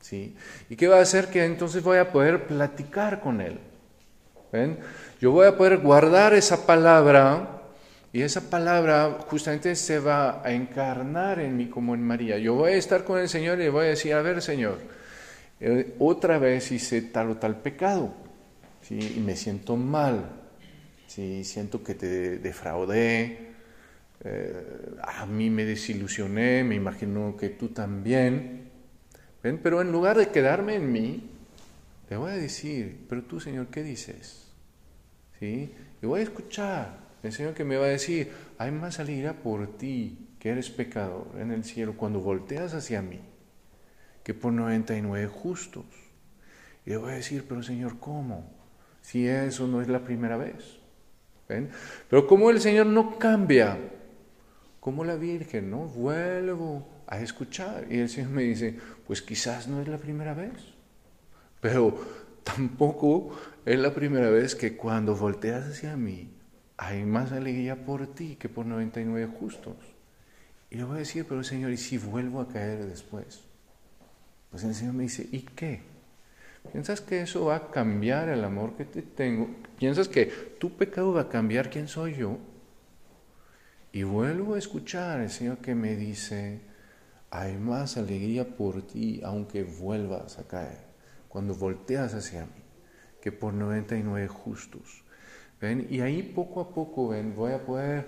¿Sí? 0.00 0.36
¿Y 0.68 0.74
qué 0.74 0.88
va 0.88 0.98
a 0.98 1.02
hacer? 1.02 1.28
Que 1.28 1.44
entonces 1.44 1.82
voy 1.82 1.98
a 1.98 2.10
poder 2.10 2.46
platicar 2.46 3.20
con 3.20 3.40
Él. 3.40 3.60
¿Ven? 4.50 4.78
Yo 5.20 5.30
voy 5.30 5.46
a 5.46 5.56
poder 5.56 5.78
guardar 5.78 6.34
esa 6.34 6.66
palabra 6.66 7.62
y 8.12 8.20
esa 8.20 8.42
palabra 8.50 9.18
justamente 9.28 9.74
se 9.74 9.98
va 9.98 10.42
a 10.44 10.52
encarnar 10.52 11.40
en 11.40 11.56
mí 11.56 11.68
como 11.68 11.94
en 11.94 12.02
María. 12.02 12.36
Yo 12.38 12.54
voy 12.54 12.72
a 12.72 12.76
estar 12.76 13.04
con 13.04 13.18
el 13.18 13.28
Señor 13.28 13.58
y 13.58 13.64
le 13.64 13.70
voy 13.70 13.86
a 13.86 13.90
decir, 13.90 14.12
a 14.12 14.20
ver 14.20 14.42
Señor, 14.42 14.78
eh, 15.64 15.94
otra 16.00 16.38
vez 16.38 16.72
hice 16.72 17.02
tal 17.02 17.30
o 17.30 17.36
tal 17.36 17.60
pecado, 17.60 18.12
¿sí? 18.80 18.98
y 19.16 19.20
me 19.20 19.36
siento 19.36 19.76
mal, 19.76 20.28
¿sí? 21.06 21.44
siento 21.44 21.84
que 21.84 21.94
te 21.94 22.38
defraudé, 22.38 23.52
eh, 24.24 24.96
a 25.00 25.24
mí 25.24 25.50
me 25.50 25.64
desilusioné, 25.64 26.64
me 26.64 26.74
imagino 26.74 27.36
que 27.36 27.50
tú 27.50 27.68
también, 27.68 28.70
pero 29.40 29.80
en 29.80 29.92
lugar 29.92 30.18
de 30.18 30.30
quedarme 30.30 30.74
en 30.74 30.90
mí, 30.90 31.30
le 32.10 32.16
voy 32.16 32.32
a 32.32 32.36
decir, 32.36 33.06
pero 33.08 33.22
tú 33.22 33.38
Señor, 33.38 33.68
¿qué 33.68 33.84
dices? 33.84 34.48
¿Sí? 35.38 35.72
Y 36.02 36.06
voy 36.06 36.20
a 36.20 36.24
escuchar, 36.24 36.98
el 37.22 37.30
Señor 37.30 37.54
que 37.54 37.62
me 37.62 37.76
va 37.76 37.84
a 37.84 37.90
decir, 37.90 38.32
hay 38.58 38.72
más 38.72 38.98
alegría 38.98 39.34
por 39.40 39.78
ti, 39.78 40.30
que 40.40 40.50
eres 40.50 40.70
pecador 40.70 41.28
en 41.38 41.52
el 41.52 41.62
cielo, 41.62 41.96
cuando 41.96 42.18
volteas 42.18 42.74
hacia 42.74 43.00
mí 43.00 43.20
que 44.22 44.34
por 44.34 44.52
99 44.52 45.26
justos. 45.26 45.84
Y 46.84 46.90
le 46.90 46.96
voy 46.96 47.12
a 47.12 47.16
decir, 47.16 47.44
pero 47.48 47.62
Señor, 47.62 47.98
¿cómo? 47.98 48.50
Si 49.00 49.26
eso 49.26 49.66
no 49.66 49.82
es 49.82 49.88
la 49.88 50.00
primera 50.04 50.36
vez. 50.36 50.78
¿Ven? 51.48 51.70
Pero 52.08 52.26
como 52.26 52.50
el 52.50 52.60
Señor 52.60 52.86
no 52.86 53.18
cambia, 53.18 53.78
como 54.80 55.04
la 55.04 55.16
Virgen, 55.16 55.70
¿no? 55.70 55.86
Vuelvo 55.86 56.88
a 57.06 57.20
escuchar. 57.20 57.86
Y 57.90 57.98
el 57.98 58.08
Señor 58.08 58.30
me 58.30 58.42
dice, 58.42 58.78
pues 59.06 59.22
quizás 59.22 59.68
no 59.68 59.80
es 59.80 59.88
la 59.88 59.98
primera 59.98 60.34
vez. 60.34 60.52
Pero 61.60 61.96
tampoco 62.42 63.36
es 63.64 63.78
la 63.78 63.94
primera 63.94 64.30
vez 64.30 64.54
que 64.54 64.76
cuando 64.76 65.14
volteas 65.14 65.68
hacia 65.68 65.96
mí, 65.96 66.30
hay 66.76 67.04
más 67.04 67.30
alegría 67.32 67.84
por 67.84 68.08
ti 68.08 68.36
que 68.36 68.48
por 68.48 68.66
99 68.66 69.32
justos. 69.38 69.76
Y 70.70 70.76
le 70.76 70.84
voy 70.84 70.96
a 70.96 70.98
decir, 71.00 71.26
pero 71.28 71.44
Señor, 71.44 71.70
¿y 71.70 71.76
si 71.76 71.98
vuelvo 71.98 72.40
a 72.40 72.48
caer 72.48 72.86
después? 72.86 73.51
Pues 74.52 74.64
el 74.64 74.74
Señor 74.74 74.92
me 74.92 75.04
dice, 75.04 75.26
¿y 75.32 75.40
qué? 75.40 75.80
¿Piensas 76.70 77.00
que 77.00 77.22
eso 77.22 77.46
va 77.46 77.56
a 77.56 77.70
cambiar 77.70 78.28
el 78.28 78.44
amor 78.44 78.76
que 78.76 78.84
te 78.84 79.00
tengo? 79.00 79.48
¿Piensas 79.78 80.08
que 80.08 80.26
tu 80.26 80.76
pecado 80.76 81.14
va 81.14 81.22
a 81.22 81.28
cambiar 81.30 81.70
quién 81.70 81.88
soy 81.88 82.14
yo? 82.16 82.38
Y 83.92 84.02
vuelvo 84.02 84.54
a 84.54 84.58
escuchar 84.58 85.20
al 85.20 85.30
Señor 85.30 85.58
que 85.58 85.74
me 85.74 85.96
dice, 85.96 86.60
hay 87.30 87.56
más 87.56 87.96
alegría 87.96 88.46
por 88.46 88.86
ti 88.86 89.22
aunque 89.24 89.64
vuelvas 89.64 90.38
a 90.38 90.46
caer, 90.46 90.84
cuando 91.28 91.54
volteas 91.54 92.12
hacia 92.12 92.44
mí, 92.44 92.62
que 93.22 93.32
por 93.32 93.54
99 93.54 94.28
justos. 94.28 95.02
¿Ven? 95.62 95.86
Y 95.88 96.00
ahí 96.00 96.22
poco 96.22 96.60
a 96.60 96.74
poco, 96.74 97.08
ven, 97.08 97.34
voy 97.34 97.52
a 97.52 97.64
poder 97.64 98.06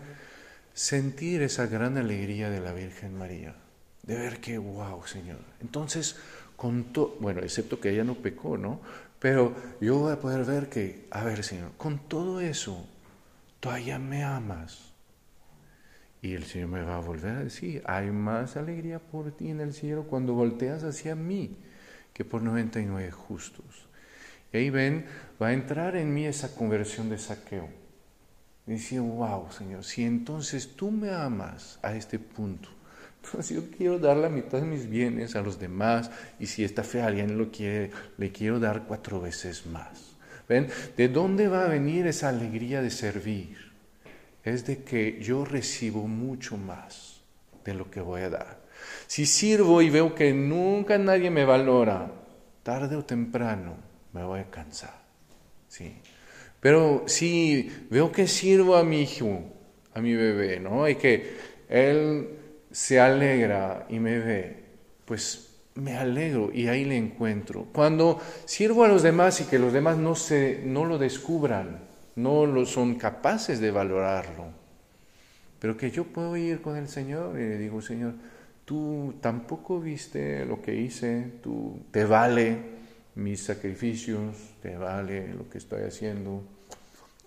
sentir 0.74 1.40
esa 1.40 1.66
gran 1.66 1.96
alegría 1.96 2.50
de 2.50 2.60
la 2.60 2.74
Virgen 2.74 3.16
María 3.16 3.63
de 4.06 4.16
ver 4.16 4.40
que, 4.40 4.58
wow, 4.58 5.06
Señor. 5.06 5.40
Entonces, 5.60 6.16
con 6.56 6.84
todo, 6.92 7.16
bueno, 7.20 7.40
excepto 7.40 7.80
que 7.80 7.90
ella 7.90 8.04
no 8.04 8.14
pecó, 8.14 8.58
¿no? 8.58 8.80
Pero 9.18 9.54
yo 9.80 9.98
voy 9.98 10.12
a 10.12 10.20
poder 10.20 10.44
ver 10.44 10.68
que, 10.68 11.06
a 11.10 11.24
ver, 11.24 11.42
Señor, 11.42 11.72
con 11.76 11.98
todo 12.08 12.40
eso, 12.40 12.86
todavía 13.60 13.98
me 13.98 14.22
amas. 14.22 14.92
Y 16.20 16.34
el 16.34 16.44
Señor 16.44 16.68
me 16.68 16.82
va 16.82 16.96
a 16.96 17.00
volver 17.00 17.36
a 17.36 17.44
decir, 17.44 17.82
hay 17.86 18.10
más 18.10 18.56
alegría 18.56 18.98
por 18.98 19.32
ti 19.32 19.50
en 19.50 19.60
el 19.60 19.72
cielo 19.74 20.04
cuando 20.04 20.34
volteas 20.34 20.82
hacia 20.84 21.14
mí 21.14 21.56
que 22.14 22.24
por 22.24 22.42
99 22.42 23.10
justos. 23.10 23.86
Y 24.52 24.56
ahí 24.56 24.70
ven, 24.70 25.06
va 25.42 25.48
a 25.48 25.52
entrar 25.52 25.96
en 25.96 26.14
mí 26.14 26.26
esa 26.26 26.54
conversión 26.54 27.10
de 27.10 27.18
saqueo. 27.18 27.68
Decía, 28.66 29.02
wow, 29.02 29.50
Señor, 29.50 29.84
si 29.84 30.04
entonces 30.04 30.76
tú 30.76 30.90
me 30.90 31.10
amas 31.10 31.78
a 31.82 31.94
este 31.94 32.18
punto, 32.18 32.70
entonces 33.32 33.56
yo 33.56 33.70
quiero 33.76 33.98
dar 33.98 34.16
la 34.16 34.28
mitad 34.28 34.58
de 34.58 34.66
mis 34.66 34.88
bienes 34.88 35.36
a 35.36 35.42
los 35.42 35.58
demás 35.58 36.10
y 36.38 36.46
si 36.46 36.64
esta 36.64 36.82
fe 36.82 37.02
alguien 37.02 37.38
lo 37.38 37.50
quiere, 37.50 37.90
le 38.18 38.30
quiero 38.32 38.60
dar 38.60 38.84
cuatro 38.86 39.20
veces 39.20 39.66
más. 39.66 40.16
¿Ven? 40.48 40.68
¿De 40.96 41.08
dónde 41.08 41.48
va 41.48 41.64
a 41.64 41.68
venir 41.68 42.06
esa 42.06 42.28
alegría 42.28 42.82
de 42.82 42.90
servir? 42.90 43.72
Es 44.42 44.66
de 44.66 44.84
que 44.84 45.18
yo 45.20 45.44
recibo 45.44 46.06
mucho 46.06 46.58
más 46.58 47.22
de 47.64 47.72
lo 47.72 47.90
que 47.90 48.02
voy 48.02 48.22
a 48.22 48.30
dar. 48.30 48.60
Si 49.06 49.24
sirvo 49.24 49.80
y 49.80 49.88
veo 49.88 50.14
que 50.14 50.34
nunca 50.34 50.98
nadie 50.98 51.30
me 51.30 51.46
valora, 51.46 52.12
tarde 52.62 52.96
o 52.96 53.04
temprano 53.04 53.76
me 54.12 54.22
voy 54.22 54.40
a 54.40 54.50
cansar. 54.50 55.00
¿sí? 55.68 55.96
Pero 56.60 57.04
si 57.06 57.70
veo 57.88 58.12
que 58.12 58.26
sirvo 58.26 58.76
a 58.76 58.84
mi 58.84 59.02
hijo, 59.02 59.42
a 59.94 60.00
mi 60.02 60.14
bebé, 60.14 60.60
¿no? 60.60 60.86
Y 60.86 60.96
que 60.96 61.36
él 61.70 62.43
se 62.74 62.98
alegra 62.98 63.86
y 63.88 64.00
me 64.00 64.18
ve, 64.18 64.64
pues 65.04 65.60
me 65.76 65.96
alegro 65.96 66.50
y 66.52 66.66
ahí 66.66 66.84
le 66.84 66.96
encuentro. 66.96 67.68
Cuando 67.72 68.20
sirvo 68.46 68.82
a 68.82 68.88
los 68.88 69.04
demás 69.04 69.40
y 69.40 69.44
que 69.44 69.60
los 69.60 69.72
demás 69.72 69.96
no, 69.96 70.16
se, 70.16 70.60
no 70.64 70.84
lo 70.84 70.98
descubran, 70.98 71.78
no 72.16 72.46
lo 72.46 72.66
son 72.66 72.96
capaces 72.96 73.60
de 73.60 73.70
valorarlo, 73.70 74.46
pero 75.60 75.76
que 75.76 75.92
yo 75.92 76.02
puedo 76.02 76.36
ir 76.36 76.62
con 76.62 76.76
el 76.76 76.88
Señor 76.88 77.38
y 77.38 77.44
le 77.44 77.58
digo, 77.58 77.80
Señor, 77.80 78.14
tú 78.64 79.14
tampoco 79.20 79.78
viste 79.78 80.44
lo 80.44 80.60
que 80.60 80.74
hice, 80.74 81.30
tú 81.44 81.78
te 81.92 82.04
vale 82.04 82.58
mis 83.14 83.40
sacrificios, 83.40 84.34
te 84.60 84.76
vale 84.76 85.32
lo 85.32 85.48
que 85.48 85.58
estoy 85.58 85.84
haciendo, 85.84 86.42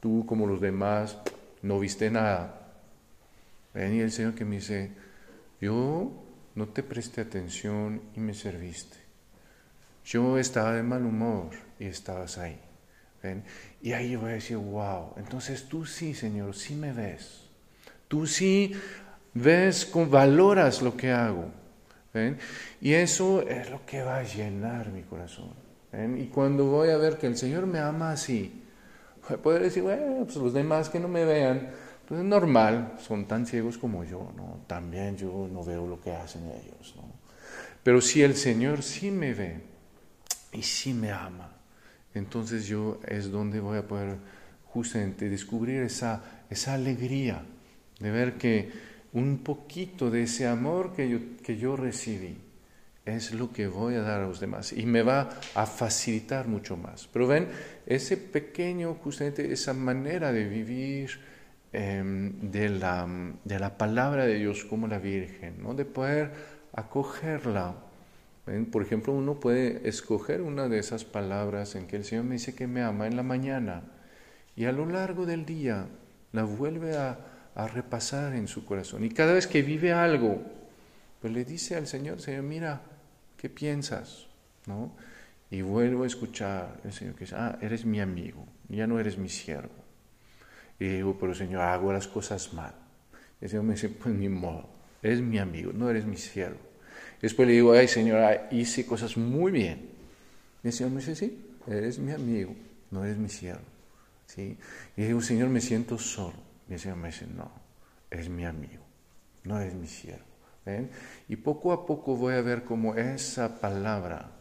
tú 0.02 0.26
como 0.26 0.46
los 0.46 0.60
demás 0.60 1.18
no 1.62 1.80
viste 1.80 2.12
nada. 2.12 2.68
Ven 3.74 3.96
y 3.96 4.02
el 4.02 4.12
Señor 4.12 4.36
que 4.36 4.44
me 4.44 4.58
dice, 4.58 5.07
yo 5.60 6.12
no 6.56 6.68
te 6.70 6.84
presté 6.84 7.22
atención 7.22 8.02
y 8.16 8.20
me 8.20 8.34
serviste. 8.34 8.98
Yo 10.06 10.38
estaba 10.38 10.74
de 10.74 10.84
mal 10.84 11.06
humor 11.06 11.50
y 11.80 11.86
estabas 11.86 12.38
ahí. 12.38 12.60
Y 13.82 13.92
ahí 13.92 14.16
voy 14.16 14.32
a 14.32 14.34
decir, 14.36 14.58
wow, 14.58 15.14
entonces 15.18 15.68
tú 15.68 15.86
sí, 15.86 16.14
Señor, 16.14 16.56
sí 16.56 16.76
me 16.76 16.94
ves. 16.94 17.50
Tú 18.08 18.26
sí 18.26 18.74
ves, 19.34 19.92
valoras 20.10 20.82
lo 20.82 20.96
que 20.96 21.12
hago. 21.12 21.52
Y 22.82 22.94
eso 22.94 23.42
es 23.48 23.70
lo 23.70 23.86
que 23.86 24.02
va 24.02 24.18
a 24.18 24.24
llenar 24.24 24.90
mi 24.90 25.04
corazón. 25.04 25.54
Y 26.18 26.26
cuando 26.28 26.66
voy 26.66 26.90
a 26.90 26.98
ver 26.98 27.18
que 27.18 27.28
el 27.28 27.38
Señor 27.38 27.66
me 27.66 27.80
ama 27.80 28.12
así, 28.12 28.64
voy 29.28 29.38
a 29.38 29.42
poder 29.42 29.64
decir, 29.64 29.84
bueno, 29.84 30.24
pues 30.24 30.36
los 30.38 30.54
demás 30.54 30.90
que 30.90 31.00
no 31.00 31.08
me 31.08 31.26
vean, 31.26 31.72
pues 32.08 32.22
es 32.22 32.26
normal, 32.26 32.94
son 33.00 33.26
tan 33.26 33.46
ciegos 33.46 33.78
como 33.78 34.04
yo, 34.04 34.32
¿no? 34.36 34.62
También 34.66 35.18
yo 35.18 35.50
no 35.52 35.64
veo 35.64 35.86
lo 35.88 36.00
que 36.00 36.12
hacen 36.12 36.44
ellos, 36.46 36.94
¿no? 36.96 37.04
Pero 37.84 38.02
si 38.02 38.22
el 38.22 38.36
Señor 38.36 38.82
sí 38.82 39.12
me 39.12 39.34
ve 39.34 39.62
y 40.54 40.62
sí 40.64 40.94
me 40.94 41.12
ama, 41.12 41.52
entonces 42.14 42.66
yo 42.66 43.00
es 43.08 43.30
donde 43.30 43.60
voy 43.60 43.78
a 43.78 43.88
poder 43.88 44.18
justamente 44.66 45.30
descubrir 45.30 45.82
esa, 45.82 46.22
esa 46.50 46.74
alegría 46.74 47.44
de 48.00 48.12
ver 48.12 48.38
que 48.38 48.72
un 49.14 49.40
poquito 49.40 50.10
de 50.10 50.24
ese 50.24 50.48
amor 50.48 50.94
que 50.94 51.10
yo, 51.10 51.20
que 51.44 51.58
yo 51.58 51.76
recibí 51.76 52.38
es 53.06 53.34
lo 53.34 53.52
que 53.52 53.68
voy 53.68 53.96
a 53.96 54.02
dar 54.02 54.22
a 54.22 54.28
los 54.28 54.40
demás 54.40 54.74
y 54.74 54.86
me 54.86 55.02
va 55.02 55.30
a 55.56 55.66
facilitar 55.66 56.48
mucho 56.48 56.76
más. 56.78 57.08
Pero 57.12 57.28
ven, 57.28 57.48
ese 57.86 58.18
pequeño, 58.18 58.96
justamente 58.96 59.52
esa 59.52 59.74
manera 59.74 60.32
de 60.32 60.46
vivir, 60.46 61.20
Em, 61.80 62.32
de, 62.52 62.70
la, 62.70 63.08
de, 63.44 63.60
la, 63.60 63.78
palabra 63.78 64.26
de 64.26 64.34
Dios 64.34 64.66
como 64.66 64.88
la 64.88 64.98
Virgen, 64.98 65.62
¿no? 65.62 65.76
de 65.76 65.86
poder 65.86 66.32
acogerla. 66.74 67.76
Por 68.72 68.82
ejemplo, 68.82 69.14
uno 69.14 69.40
puede 69.40 69.88
escoger 69.88 70.42
una 70.42 70.70
de 70.70 70.80
esas 70.80 71.06
palabras 71.06 71.76
en 71.76 71.86
que 71.86 71.98
el 71.98 72.04
Señor 72.04 72.24
me 72.24 72.34
dice 72.34 72.56
que 72.56 72.66
me 72.66 72.82
ama 72.82 73.06
en 73.06 73.16
la 73.16 73.22
mañana 73.22 73.84
y 74.56 74.66
a 74.66 74.72
lo 74.72 74.88
largo 74.88 75.28
del 75.28 75.46
día 75.46 75.86
la 76.32 76.46
vuelve 76.46 76.98
a, 76.98 77.20
repasar 77.74 78.34
en 78.34 78.48
su 78.48 78.66
corazón. 78.66 79.04
Y 79.04 79.10
cada 79.10 79.34
vez 79.34 79.46
que 79.46 79.62
vive 79.62 79.94
algo, 79.94 80.42
pues 81.22 81.32
le 81.32 81.46
dice 81.46 81.76
al 81.76 81.86
Señor, 81.86 82.22
Señor, 82.22 82.44
mira, 82.44 82.82
¿qué 83.38 83.50
piensas? 83.50 84.26
¿No? 84.66 84.96
Y 85.52 85.62
vuelvo 85.62 86.06
a 86.06 86.08
escuchar 86.08 86.80
el 86.84 86.94
Señor 86.94 87.14
que 87.14 87.26
dice, 87.26 87.36
ah, 87.36 87.60
eres 87.62 87.86
mi 87.86 88.00
amigo, 88.00 88.48
ya 88.68 88.88
no 88.88 89.00
eres 89.00 89.18
mi 89.20 89.30
siervo. 89.30 89.87
Y 90.80 90.86
digo, 90.86 91.18
pero 91.20 91.34
Señor, 91.34 91.62
hago 91.62 91.92
las 91.92 92.08
cosas 92.08 92.54
mal. 92.54 92.74
Y 93.42 93.46
el 93.46 93.50
Señor 93.50 93.66
me 93.66 93.74
dice, 93.74 93.90
pues 93.90 94.14
ni 94.14 94.30
modo, 94.30 94.70
eres 95.02 95.22
mi 95.22 95.40
amigo, 95.40 95.72
no 95.74 95.90
eres 95.90 96.06
mi 96.06 96.18
siervo. 96.18 96.60
Después 97.22 97.48
le 97.48 97.56
digo, 97.56 97.74
ay 97.74 97.88
Señor, 97.88 98.42
hice 98.52 98.86
cosas 98.86 99.18
muy 99.18 99.52
bien. 99.52 99.90
Y 100.64 100.68
el 100.68 100.74
Señor 100.74 100.92
me 100.92 101.00
dice, 101.00 101.16
sí, 101.16 101.56
eres 101.68 102.00
mi 102.00 102.12
amigo, 102.12 102.56
no 102.92 103.04
eres 103.04 103.18
mi 103.18 103.30
siervo. 103.30 103.66
¿Sí? 104.26 104.58
Y 104.96 105.04
digo, 105.04 105.22
Señor, 105.22 105.50
me 105.50 105.62
siento 105.62 105.98
solo. 105.98 106.36
Y 106.70 106.74
el 106.74 106.80
Señor 106.80 106.98
me 106.98 107.08
dice, 107.08 107.26
no, 107.28 107.50
eres 108.12 108.30
mi 108.30 108.46
amigo, 108.46 108.84
no 109.44 109.60
eres 109.60 109.74
mi 109.74 109.88
siervo. 109.88 110.26
¿Ven? 110.66 110.90
Y 111.30 111.38
poco 111.38 111.72
a 111.72 111.86
poco 111.86 112.18
voy 112.18 112.34
a 112.34 112.42
ver 112.42 112.66
cómo 112.66 112.96
esa 112.96 113.62
palabra 113.62 114.32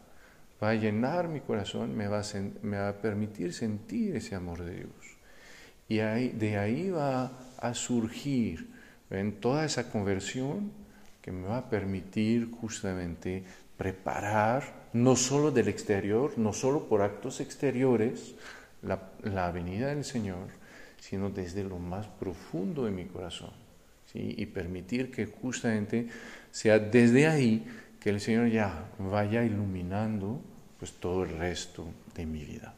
va 0.61 0.71
a 0.71 0.75
llenar 0.75 1.29
mi 1.29 1.39
corazón, 1.39 1.95
me 1.95 2.07
va 2.07 2.19
a, 2.19 2.23
me 2.63 2.77
va 2.77 2.89
a 2.89 2.97
permitir 2.97 3.53
sentir 3.53 4.15
ese 4.17 4.35
amor 4.35 4.63
de 4.63 4.75
Dios. 4.75 5.16
Y 5.89 5.97
de 5.97 6.57
ahí 6.57 6.89
va 6.89 7.31
a 7.57 7.73
surgir 7.73 8.69
en 9.09 9.39
toda 9.39 9.65
esa 9.65 9.89
conversión 9.89 10.71
que 11.21 11.31
me 11.31 11.47
va 11.47 11.57
a 11.57 11.69
permitir 11.69 12.51
justamente 12.51 13.43
preparar, 13.77 14.87
no 14.93 15.15
solo 15.15 15.51
del 15.51 15.67
exterior, 15.67 16.33
no 16.37 16.53
solo 16.53 16.87
por 16.87 17.01
actos 17.01 17.39
exteriores, 17.39 18.35
la, 18.81 19.11
la 19.23 19.51
venida 19.51 19.87
del 19.87 20.03
Señor, 20.03 20.47
sino 20.99 21.29
desde 21.29 21.63
lo 21.63 21.77
más 21.79 22.07
profundo 22.07 22.85
de 22.85 22.91
mi 22.91 23.05
corazón. 23.05 23.51
¿sí? 24.11 24.35
Y 24.37 24.45
permitir 24.47 25.11
que 25.11 25.25
justamente 25.25 26.07
sea 26.51 26.79
desde 26.79 27.27
ahí 27.27 27.65
que 27.99 28.09
el 28.09 28.19
Señor 28.19 28.49
ya 28.49 28.89
vaya 28.97 29.43
iluminando 29.43 30.41
pues 30.79 30.93
todo 30.93 31.23
el 31.23 31.37
resto 31.37 31.87
de 32.15 32.25
mi 32.25 32.43
vida. 32.43 32.73